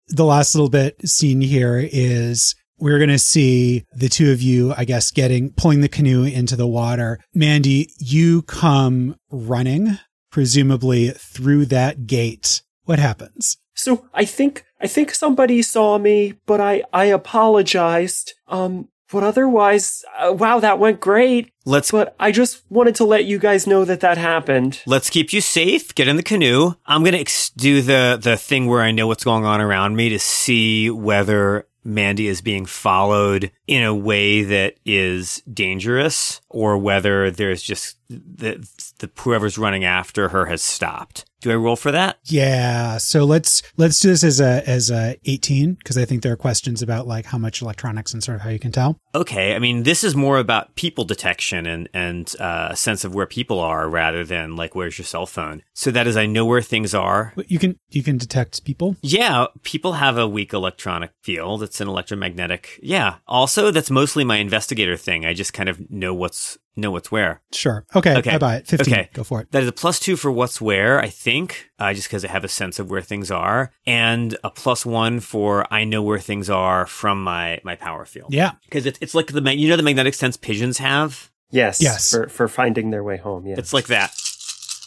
[0.09, 4.86] last little bit scene here is we're going to see the two of you, I
[4.86, 7.19] guess, getting, pulling the canoe into the water.
[7.34, 9.99] Mandy, you come running,
[10.32, 12.61] presumably through that gate.
[12.86, 13.57] What happens?
[13.76, 18.34] So I think I think somebody saw me, but I I apologized.
[18.47, 21.53] Um, but otherwise, uh, wow, that went great.
[21.66, 24.82] Let's But I just wanted to let you guys know that that happened.
[24.86, 25.93] let's keep you safe.
[25.95, 26.74] Get in the canoe.
[26.86, 30.09] I'm gonna ex- do the the thing where I know what's going on around me
[30.09, 37.30] to see whether Mandy is being followed in a way that is dangerous, or whether
[37.30, 38.68] there's just the
[38.99, 41.26] the whoever's running after her has stopped.
[41.43, 42.20] Do I roll for that?
[42.24, 42.97] Yeah.
[42.99, 46.38] So let's, let's do this as a, as a 18, because I think there are
[46.38, 48.97] questions about like how much electronics and sort of how you can tell.
[49.14, 53.14] Okay, I mean, this is more about people detection and and uh, a sense of
[53.14, 55.64] where people are rather than like where's your cell phone.
[55.74, 57.34] So that is, I know where things are.
[57.47, 58.95] You can, you can detect people.
[59.01, 61.61] Yeah, people have a weak electronic field.
[61.61, 62.80] It's an electromagnetic.
[62.82, 63.16] Yeah.
[63.28, 65.26] Also, that's mostly my investigator thing.
[65.26, 67.41] I just kind of know what's know what's where.
[67.51, 67.86] Sure.
[67.95, 68.17] Okay.
[68.17, 68.32] Okay.
[68.32, 68.67] I buy it.
[68.67, 68.93] 15.
[68.93, 69.09] Okay.
[69.13, 69.51] Go for it.
[69.51, 72.43] That is a plus two for what's where, I think, uh, just because I have
[72.43, 76.49] a sense of where things are, and a plus one for I know where things
[76.49, 78.34] are from my my power field.
[78.34, 78.51] Yeah.
[78.65, 81.30] because it's it's like the mag- you know the magnetic sense pigeons have.
[81.51, 81.82] Yes.
[81.82, 82.09] Yes.
[82.11, 83.45] For for finding their way home.
[83.45, 83.55] Yeah.
[83.57, 84.11] It's like that.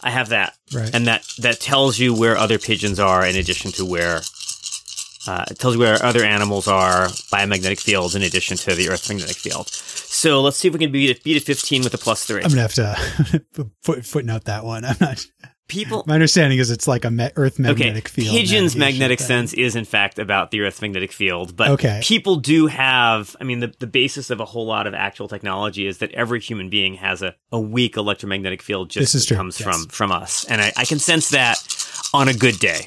[0.03, 0.95] I have that, Right.
[0.95, 4.20] and that that tells you where other pigeons are in addition to where.
[5.28, 8.74] Uh, it tells you where other animals are by a magnetic fields in addition to
[8.76, 9.66] the Earth's magnetic field.
[10.27, 12.43] So let's see if we can beat it, beat a 15 with a plus three.
[12.43, 12.74] I'm going to have
[13.55, 14.85] to foot, footnote that one.
[14.85, 15.24] I'm not,
[15.68, 18.35] People, my understanding is it's like a me- Earth magnetic okay, field.
[18.37, 22.01] Pigeon's magnetic sense is in fact about the Earth's magnetic field, but Okay.
[22.03, 23.37] people do have.
[23.41, 26.41] I mean, the, the basis of a whole lot of actual technology is that every
[26.41, 29.68] human being has a, a weak electromagnetic field just This is true, comes yes.
[29.68, 31.57] from from us, and I, I can sense that
[32.14, 32.87] on a good day.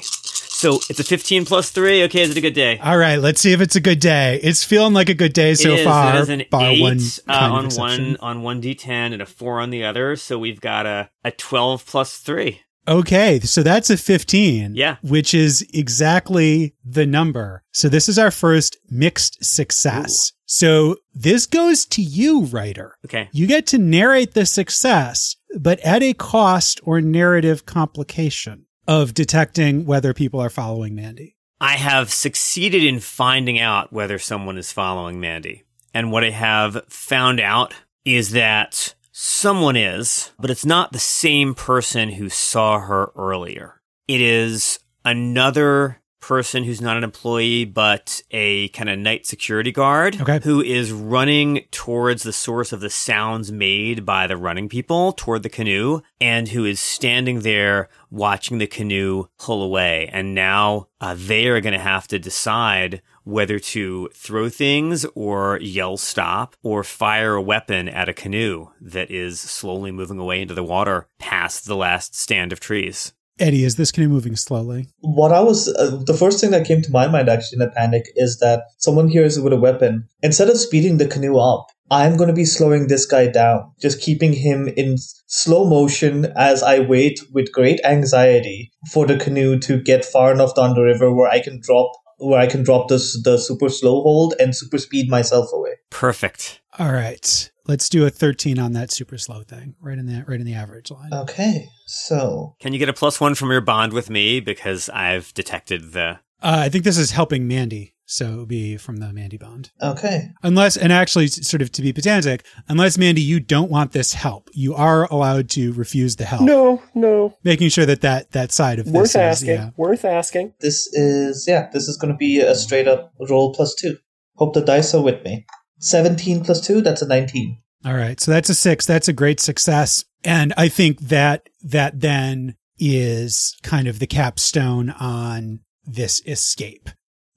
[0.60, 2.02] So it's a 15 plus three.
[2.02, 2.78] Okay, is it a good day?
[2.80, 4.38] All right, let's see if it's a good day.
[4.42, 6.14] It's feeling like a good day so it is, far.
[6.14, 9.58] It is an bar eight one uh, on one on one d10 and a four
[9.58, 10.16] on the other.
[10.16, 12.60] So we've got a a 12 plus three.
[12.86, 14.74] Okay, so that's a 15.
[14.74, 14.96] Yeah.
[15.00, 17.62] Which is exactly the number.
[17.72, 20.34] So this is our first mixed success.
[20.44, 22.98] So this goes to you, writer.
[23.06, 23.30] Okay.
[23.32, 29.86] You get to narrate the success, but at a cost or narrative complication of detecting
[29.86, 31.36] whether people are following Mandy.
[31.60, 35.64] I have succeeded in finding out whether someone is following Mandy.
[35.92, 37.74] And what I have found out
[38.04, 43.80] is that someone is, but it's not the same person who saw her earlier.
[44.08, 50.20] It is another person who's not an employee, but a kind of night security guard
[50.20, 50.40] Okay.
[50.42, 55.42] who is running towards the source of the sounds made by the running people toward
[55.42, 60.08] the canoe and who is standing there watching the canoe pull away.
[60.12, 65.58] And now uh, they are going to have to decide whether to throw things or
[65.60, 70.54] yell stop or fire a weapon at a canoe that is slowly moving away into
[70.54, 73.12] the water past the last stand of trees.
[73.40, 74.88] Eddie, is this canoe moving slowly?
[75.00, 77.70] What I was, uh, the first thing that came to my mind actually in a
[77.70, 80.06] panic is that someone here is with a weapon.
[80.22, 84.00] Instead of speeding the canoe up, I'm going to be slowing this guy down, just
[84.00, 89.80] keeping him in slow motion as I wait with great anxiety for the canoe to
[89.82, 93.20] get far enough down the river where I can drop where I can drop this
[93.22, 95.76] the super slow hold and super speed myself away.
[95.88, 96.60] Perfect.
[96.78, 97.49] All right.
[97.66, 99.74] Let's do a 13 on that super slow thing.
[99.80, 101.12] Right in the right in the average line.
[101.12, 105.32] Okay, so Can you get a plus one from your bond with me because I've
[105.34, 106.20] detected the.
[106.42, 109.70] Uh, I think this is helping Mandy, so it would be from the Mandy bond.
[109.82, 114.14] okay, Unless, and actually, sort of to be pedantic, unless Mandy, you don't want this
[114.14, 116.40] help, you are allowed to refuse the help.
[116.40, 117.36] No, no.
[117.44, 119.50] Making sure that that that side of Worth this asking.
[119.50, 119.70] is yeah.
[119.76, 120.08] Worth asking.
[120.10, 120.54] Worth asking.
[120.60, 123.98] this is yeah, this is going to be a straight up roll plus two.
[124.36, 125.44] Hope the dice are with me.
[125.80, 127.58] Seventeen plus two, that's a nineteen.
[127.84, 128.20] All right.
[128.20, 128.86] So that's a six.
[128.86, 130.04] That's a great success.
[130.22, 136.90] And I think that that then is kind of the capstone on this escape.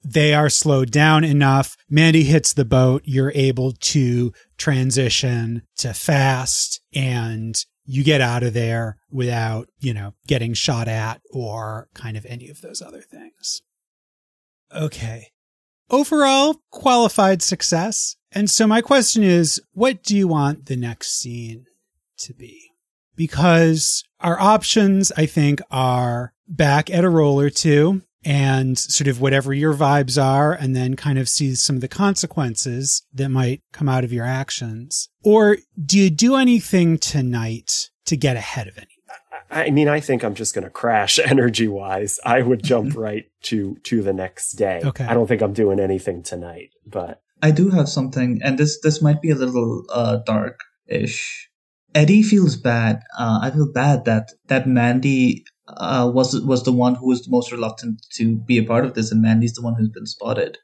[0.04, 1.76] They are slowed down enough.
[1.88, 3.02] Mandy hits the boat.
[3.06, 10.14] You're able to transition to fast and you get out of there without, you know,
[10.26, 13.62] getting shot at or kind of any of those other things.
[14.74, 15.28] Okay.
[15.90, 18.16] Overall, qualified success.
[18.32, 21.66] And so my question is, what do you want the next scene
[22.18, 22.70] to be?
[23.14, 29.20] Because our options, I think, are back at a roll or two and sort of
[29.20, 33.60] whatever your vibes are, and then kind of see some of the consequences that might
[33.72, 35.10] come out of your actions.
[35.22, 38.93] Or do you do anything tonight to get ahead of any?
[39.50, 42.18] I mean, I think I'm just going to crash energy wise.
[42.24, 44.80] I would jump right to to the next day.
[44.84, 45.04] Okay.
[45.04, 49.02] I don't think I'm doing anything tonight, but I do have something, and this this
[49.02, 51.50] might be a little uh, dark ish.
[51.94, 53.00] Eddie feels bad.
[53.18, 57.30] Uh, I feel bad that that Mandy uh, was was the one who was the
[57.30, 60.58] most reluctant to be a part of this, and Mandy's the one who's been spotted.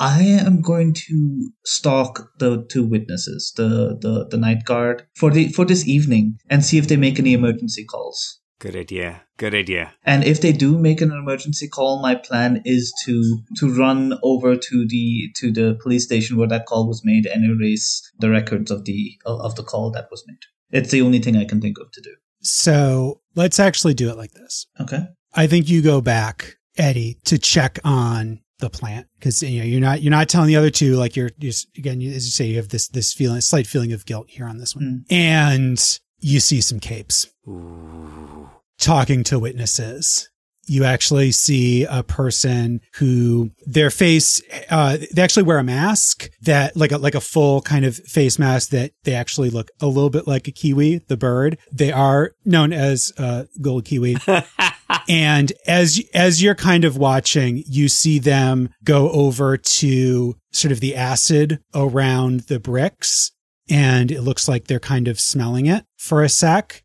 [0.00, 5.48] I am going to stalk the two witnesses, the, the, the night guard, for the
[5.48, 8.40] for this evening, and see if they make any emergency calls.
[8.58, 9.22] Good idea.
[9.36, 9.92] Good idea.
[10.04, 14.56] And if they do make an emergency call, my plan is to to run over
[14.56, 18.70] to the to the police station where that call was made and erase the records
[18.70, 20.38] of the of of the call that was made.
[20.70, 22.14] It's the only thing I can think of to do.
[22.40, 24.66] So let's actually do it like this.
[24.80, 25.06] Okay.
[25.34, 29.80] I think you go back, Eddie, to check on the plant because you know you're
[29.80, 32.46] not you're not telling the other two like you're just again you, as you say
[32.46, 35.04] you have this this feeling slight feeling of guilt here on this one.
[35.10, 38.50] And you see some capes Ooh.
[38.78, 40.30] talking to witnesses.
[40.66, 44.40] You actually see a person who their face
[44.70, 48.38] uh they actually wear a mask that like a like a full kind of face
[48.38, 51.58] mask that they actually look a little bit like a kiwi the bird.
[51.70, 54.16] They are known as uh gold kiwi
[55.08, 60.80] and as as you're kind of watching you see them go over to sort of
[60.80, 63.32] the acid around the bricks
[63.68, 66.84] and it looks like they're kind of smelling it for a sec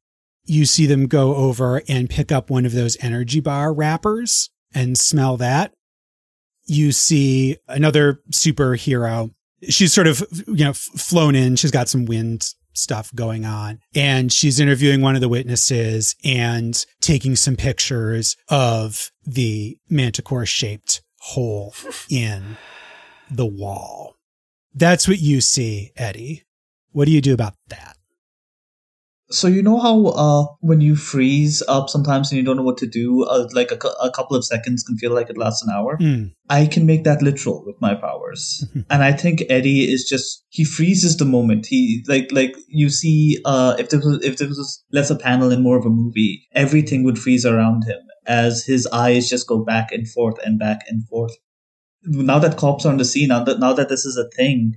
[0.49, 4.97] you see them go over and pick up one of those energy bar wrappers and
[4.97, 5.73] smell that.
[6.65, 9.31] You see another superhero.
[9.67, 11.55] She's sort of, you know, flown in.
[11.55, 12.47] She's got some wind
[12.79, 19.11] stuff going on and she's interviewing one of the witnesses and taking some pictures of
[19.25, 21.73] the manticore shaped hole
[22.09, 22.57] in
[23.29, 24.15] the wall.
[24.73, 26.43] That's what you see, Eddie.
[26.91, 27.97] What do you do about that?
[29.31, 32.77] So you know how uh, when you freeze up sometimes and you don't know what
[32.79, 35.69] to do, uh, like a, a couple of seconds can feel like it lasts an
[35.71, 35.97] hour.
[35.97, 36.25] Hmm.
[36.49, 38.65] I can make that literal with my powers.
[38.89, 41.67] and I think Eddie is just he freezes the moment.
[41.67, 45.51] He like like you see uh if this was if this was less a panel
[45.51, 49.63] and more of a movie, everything would freeze around him as his eyes just go
[49.63, 51.33] back and forth and back and forth.
[52.03, 54.75] Now that cops are on the scene, now that now that this is a thing,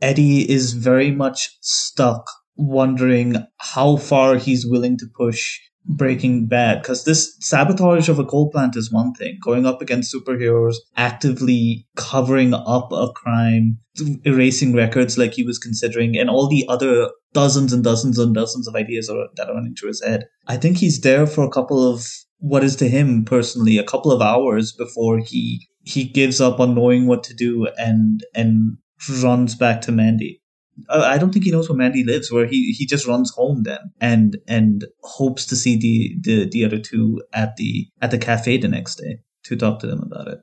[0.00, 2.28] Eddie is very much stuck
[2.66, 8.50] wondering how far he's willing to push Breaking Bad because this sabotage of a coal
[8.50, 9.38] plant is one thing.
[9.42, 13.78] Going up against superheroes, actively covering up a crime,
[14.24, 18.68] erasing records like he was considering, and all the other dozens and dozens and dozens
[18.68, 20.26] of ideas are, that are running through his head.
[20.46, 22.06] I think he's there for a couple of
[22.38, 26.74] what is to him personally a couple of hours before he he gives up on
[26.74, 28.76] knowing what to do and and
[29.22, 30.41] runs back to Mandy.
[30.88, 32.32] I don't think he knows where Mandy lives.
[32.32, 36.64] Where he, he just runs home then and and hopes to see the, the the
[36.64, 40.28] other two at the at the cafe the next day to talk to them about
[40.28, 40.40] it.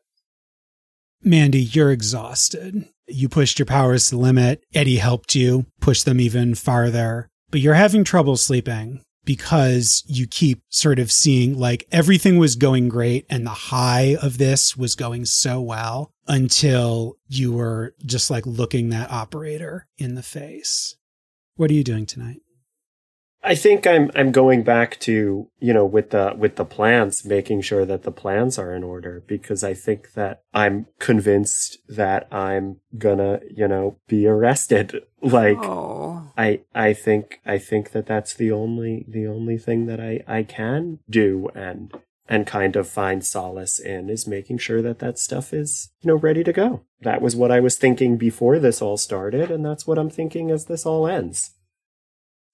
[1.21, 2.85] Mandy, you're exhausted.
[3.07, 4.63] You pushed your powers to the limit.
[4.73, 10.63] Eddie helped you push them even farther, but you're having trouble sleeping because you keep
[10.69, 15.23] sort of seeing like everything was going great and the high of this was going
[15.23, 20.95] so well until you were just like looking that operator in the face.
[21.57, 22.41] What are you doing tonight?
[23.41, 27.61] I think I'm I'm going back to, you know, with the with the plans, making
[27.61, 32.81] sure that the plans are in order because I think that I'm convinced that I'm
[32.97, 35.03] gonna, you know, be arrested.
[35.21, 36.31] Like Oh.
[36.37, 40.43] I I think I think that that's the only the only thing that I I
[40.43, 41.93] can do and
[42.29, 46.15] and kind of find solace in is making sure that that stuff is, you know,
[46.15, 46.83] ready to go.
[47.01, 50.51] That was what I was thinking before this all started and that's what I'm thinking
[50.51, 51.55] as this all ends.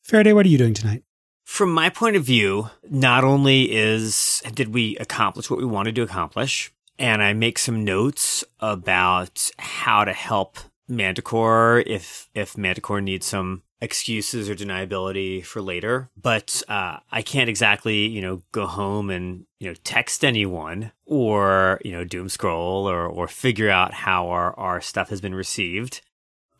[0.06, 1.03] Faraday, what are you doing tonight?
[1.45, 6.03] From my point of view, not only is did we accomplish what we wanted to
[6.03, 13.26] accomplish, and I make some notes about how to help Manticore if if Manticore needs
[13.26, 16.12] some excuses or deniability for later.
[16.16, 21.82] But uh, I can't exactly, you know, go home and you know text anyone or
[21.84, 26.01] you know doom scroll or or figure out how our our stuff has been received.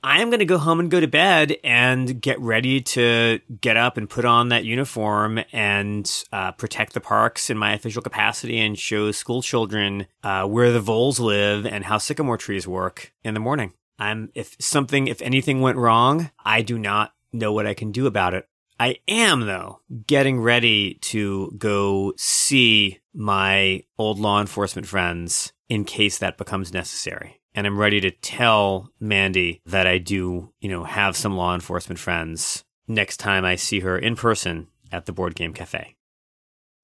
[0.06, 3.76] I am going to go home and go to bed and get ready to get
[3.76, 8.60] up and put on that uniform and uh, protect the parks in my official capacity
[8.60, 13.34] and show school children uh, where the voles live and how sycamore trees work in
[13.34, 13.74] the morning.
[13.98, 18.06] I'm if something, if anything went wrong, I do not know what I can do
[18.06, 18.48] about it.
[18.80, 26.20] I am though getting ready to go see my old law enforcement friends in case
[26.20, 31.16] that becomes necessary and I'm ready to tell Mandy that I do, you know, have
[31.16, 35.54] some law enforcement friends next time I see her in person at the board game
[35.54, 35.96] cafe.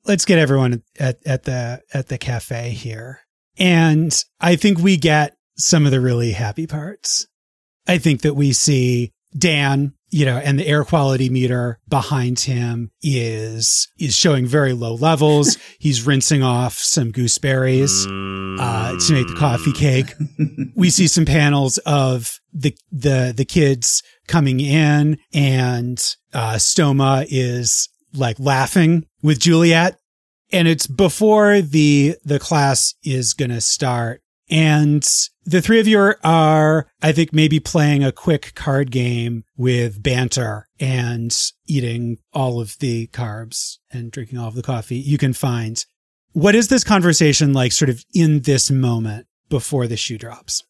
[0.06, 3.20] Let's get everyone at, at the at the cafe here.
[3.58, 7.28] And I think we get some of the really happy parts.
[7.88, 12.92] I think that we see Dan, you know, and the air quality meter behind him
[13.02, 15.58] is is showing very low levels.
[15.80, 18.06] He's rinsing off some gooseberries
[18.60, 20.14] uh, to make the coffee cake.
[20.76, 25.98] we see some panels of the the the kids coming in, and
[26.34, 29.98] uh, Stoma is like laughing with Juliet,
[30.52, 34.21] and it's before the the class is gonna start.
[34.52, 35.08] And
[35.46, 40.68] the three of you are, I think, maybe playing a quick card game with banter
[40.78, 41.36] and
[41.68, 45.86] eating all of the carbs and drinking all of the coffee you can find.
[46.34, 50.64] What is this conversation like, sort of in this moment before the shoe drops?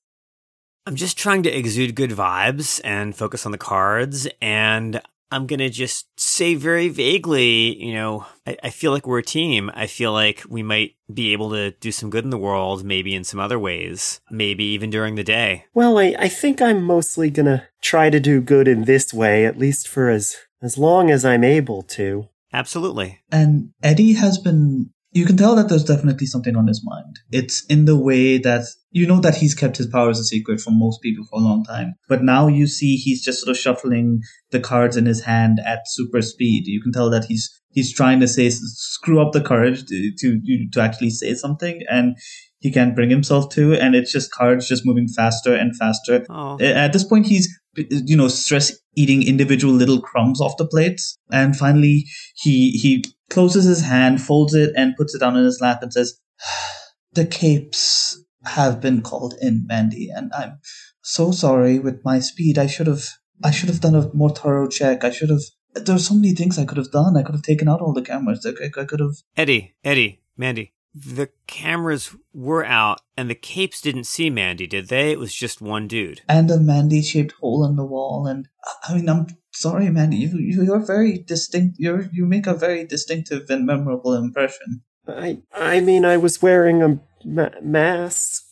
[0.86, 4.28] I'm just trying to exude good vibes and focus on the cards.
[4.42, 5.02] And
[5.32, 9.24] I'm going to just say very vaguely, you know, I, I, feel like we're a
[9.24, 9.72] team.
[9.74, 13.16] I feel like we might be able to do some good in the world, maybe
[13.16, 15.66] in some other ways, maybe even during the day.
[15.74, 19.46] Well, I, I think I'm mostly going to try to do good in this way,
[19.46, 22.28] at least for as, as long as I'm able to.
[22.52, 23.22] Absolutely.
[23.32, 27.20] And Eddie has been you can tell that there's definitely something on his mind.
[27.32, 30.80] It's in the way that you know that he's kept his powers a secret from
[30.80, 31.96] most people for a long time.
[32.08, 35.82] But now you see he's just sort of shuffling the cards in his hand at
[35.86, 36.68] super speed.
[36.68, 40.70] You can tell that he's he's trying to say screw up the courage to to,
[40.72, 42.16] to actually say something and
[42.60, 46.26] he can't bring himself to and it's just cards just moving faster and faster.
[46.30, 46.58] Oh.
[46.62, 51.56] At this point he's you know stress eating individual little crumbs off the plates and
[51.56, 52.06] finally
[52.36, 55.92] he he closes his hand, folds it, and puts it down in his lap and
[55.92, 56.20] says,
[57.14, 60.60] The capes have been called in, Mandy, and I'm
[61.02, 62.58] so sorry with my speed.
[62.58, 63.06] I should have
[63.44, 65.04] I should have done a more thorough check.
[65.04, 65.42] I should have
[65.74, 67.18] there are so many things I could have done.
[67.18, 68.46] I could have taken out all the cameras.
[68.46, 70.74] I, I could have Eddie, Eddie, Mandy.
[70.94, 75.12] The cameras were out and the capes didn't see Mandy, did they?
[75.12, 76.22] It was just one dude.
[76.28, 78.48] And a Mandy shaped hole in the wall and
[78.84, 80.12] I mean I'm sorry, man.
[80.12, 81.78] You you're very distinct.
[81.80, 84.84] You you make a very distinctive and memorable impression.
[85.08, 88.44] I I mean, I was wearing a ma- mask,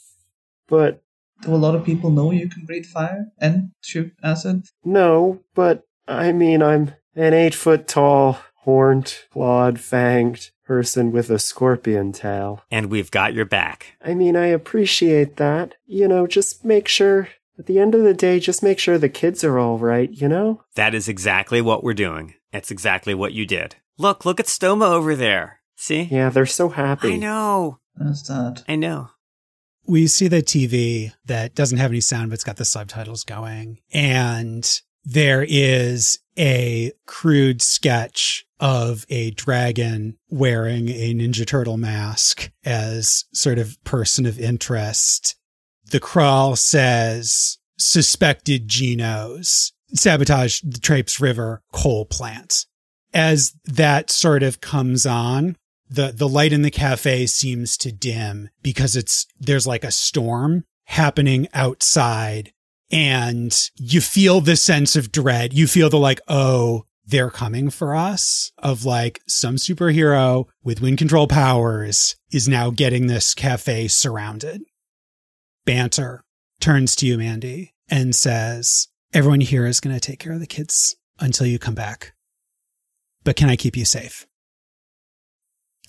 [0.67, 1.01] but
[1.41, 4.65] do a lot of people know you can breathe fire and shoot acid?
[4.83, 11.39] No, but I mean, I'm an eight foot tall horned, clawed, fanged person with a
[11.39, 12.61] scorpion tail.
[12.69, 13.97] And we've got your back.
[14.05, 15.73] I mean, I appreciate that.
[15.87, 17.29] You know, just make sure,
[17.60, 20.28] at the end of the day, just make sure the kids are all right, you
[20.30, 20.64] know?
[20.76, 22.34] That is exactly what we're doing.
[22.51, 23.76] That's exactly what you did.
[23.97, 25.60] Look, look at Stoma over there.
[25.76, 26.03] See?
[26.03, 27.14] Yeah, they're so happy.
[27.14, 27.80] I know.
[27.95, 28.64] That's that.
[28.68, 29.10] I know.
[29.86, 33.80] we see the TV that doesn't have any sound, but it's got the subtitles going.
[33.91, 43.26] And there is a crude sketch of a dragon wearing a Ninja Turtle mask as
[43.34, 45.36] sort of person of interest.
[45.89, 52.65] The crawl says suspected genos sabotage the Traipse River coal plant.
[53.13, 55.55] As that sort of comes on,
[55.89, 60.63] the the light in the cafe seems to dim because it's there's like a storm
[60.85, 62.51] happening outside
[62.91, 67.95] and you feel the sense of dread you feel the like oh they're coming for
[67.95, 74.61] us of like some superhero with wind control powers is now getting this cafe surrounded
[75.72, 76.24] banter
[76.59, 80.47] turns to you mandy and says everyone here is going to take care of the
[80.47, 82.13] kids until you come back
[83.24, 84.26] but can i keep you safe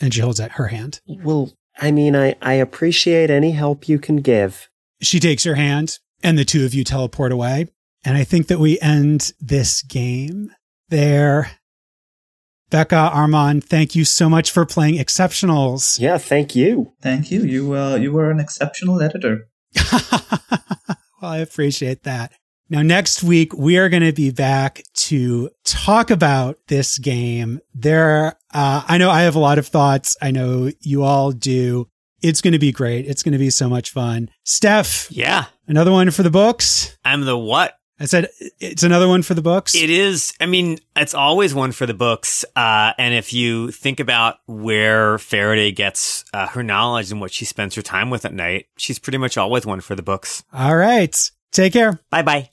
[0.01, 1.01] and she holds out her hand.
[1.07, 4.69] Well, I mean, I, I appreciate any help you can give.
[5.03, 7.69] She takes your hand, and the two of you teleport away.
[8.05, 10.53] And I think that we end this game
[10.89, 11.53] there.
[12.71, 15.99] Becca, Armaan, thank you so much for playing Exceptionals.
[15.99, 16.93] Yeah, thank you.
[17.03, 17.43] Thank you.
[17.43, 19.49] You uh, you were an exceptional editor.
[21.21, 22.33] well, I appreciate that.
[22.69, 27.59] Now, next week, we are going to be back to talk about this game.
[27.75, 30.17] There, uh, I know I have a lot of thoughts.
[30.23, 31.89] I know you all do.
[32.23, 33.07] It's going to be great.
[33.09, 34.31] It's going to be so much fun.
[34.45, 35.47] Steph, Yeah.
[35.67, 36.97] another one for the books.
[37.05, 37.75] I'm the what?
[38.01, 38.29] I said
[38.59, 39.75] it's another one for the books.
[39.75, 40.33] It is.
[40.41, 42.47] I mean, it's always one for the books.
[42.57, 47.45] Uh, and if you think about where Faraday gets uh, her knowledge and what she
[47.45, 50.43] spends her time with at night, she's pretty much always one for the books.
[50.51, 51.31] All right.
[51.53, 52.01] Take care.
[52.09, 52.51] Bye bye.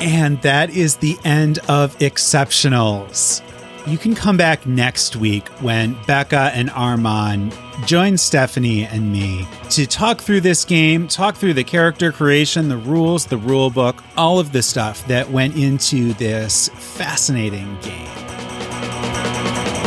[0.00, 3.42] And that is the end of Exceptionals.
[3.86, 7.52] You can come back next week when Becca and Armaan
[7.84, 12.78] join Stephanie and me to talk through this game, talk through the character creation, the
[12.78, 18.08] rules, the rule book, all of the stuff that went into this fascinating game.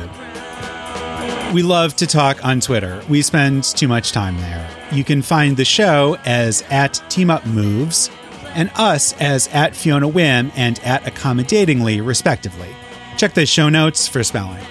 [1.52, 3.02] We love to talk on Twitter.
[3.08, 4.70] We spend too much time there.
[4.92, 8.12] You can find the show as at Team Up Moves
[8.54, 12.68] and us as at Fiona Whim and at Accommodatingly, respectively.
[13.16, 14.64] Check the show notes for spelling.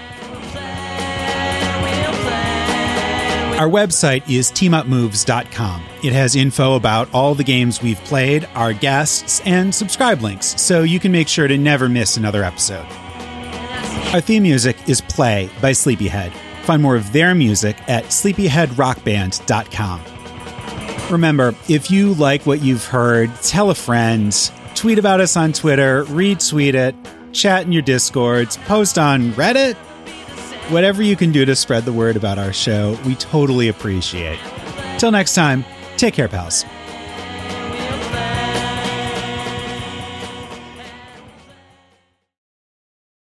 [3.54, 5.84] Our website is teamupmoves.com.
[6.04, 10.82] It has info about all the games we've played, our guests, and subscribe links, so
[10.82, 12.86] you can make sure to never miss another episode.
[14.12, 16.34] Our theme music is Play by Sleepyhead.
[16.64, 20.02] Find more of their music at sleepyheadrockband.com.
[21.12, 24.36] Remember, if you like what you've heard, tell a friend,
[24.74, 26.96] tweet about us on Twitter, retweet it,
[27.34, 29.78] chat in your discords, post on Reddit.
[30.70, 34.40] Whatever you can do to spread the word about our show, we totally appreciate.
[34.98, 35.66] Till next time,
[35.98, 36.66] take care, pals.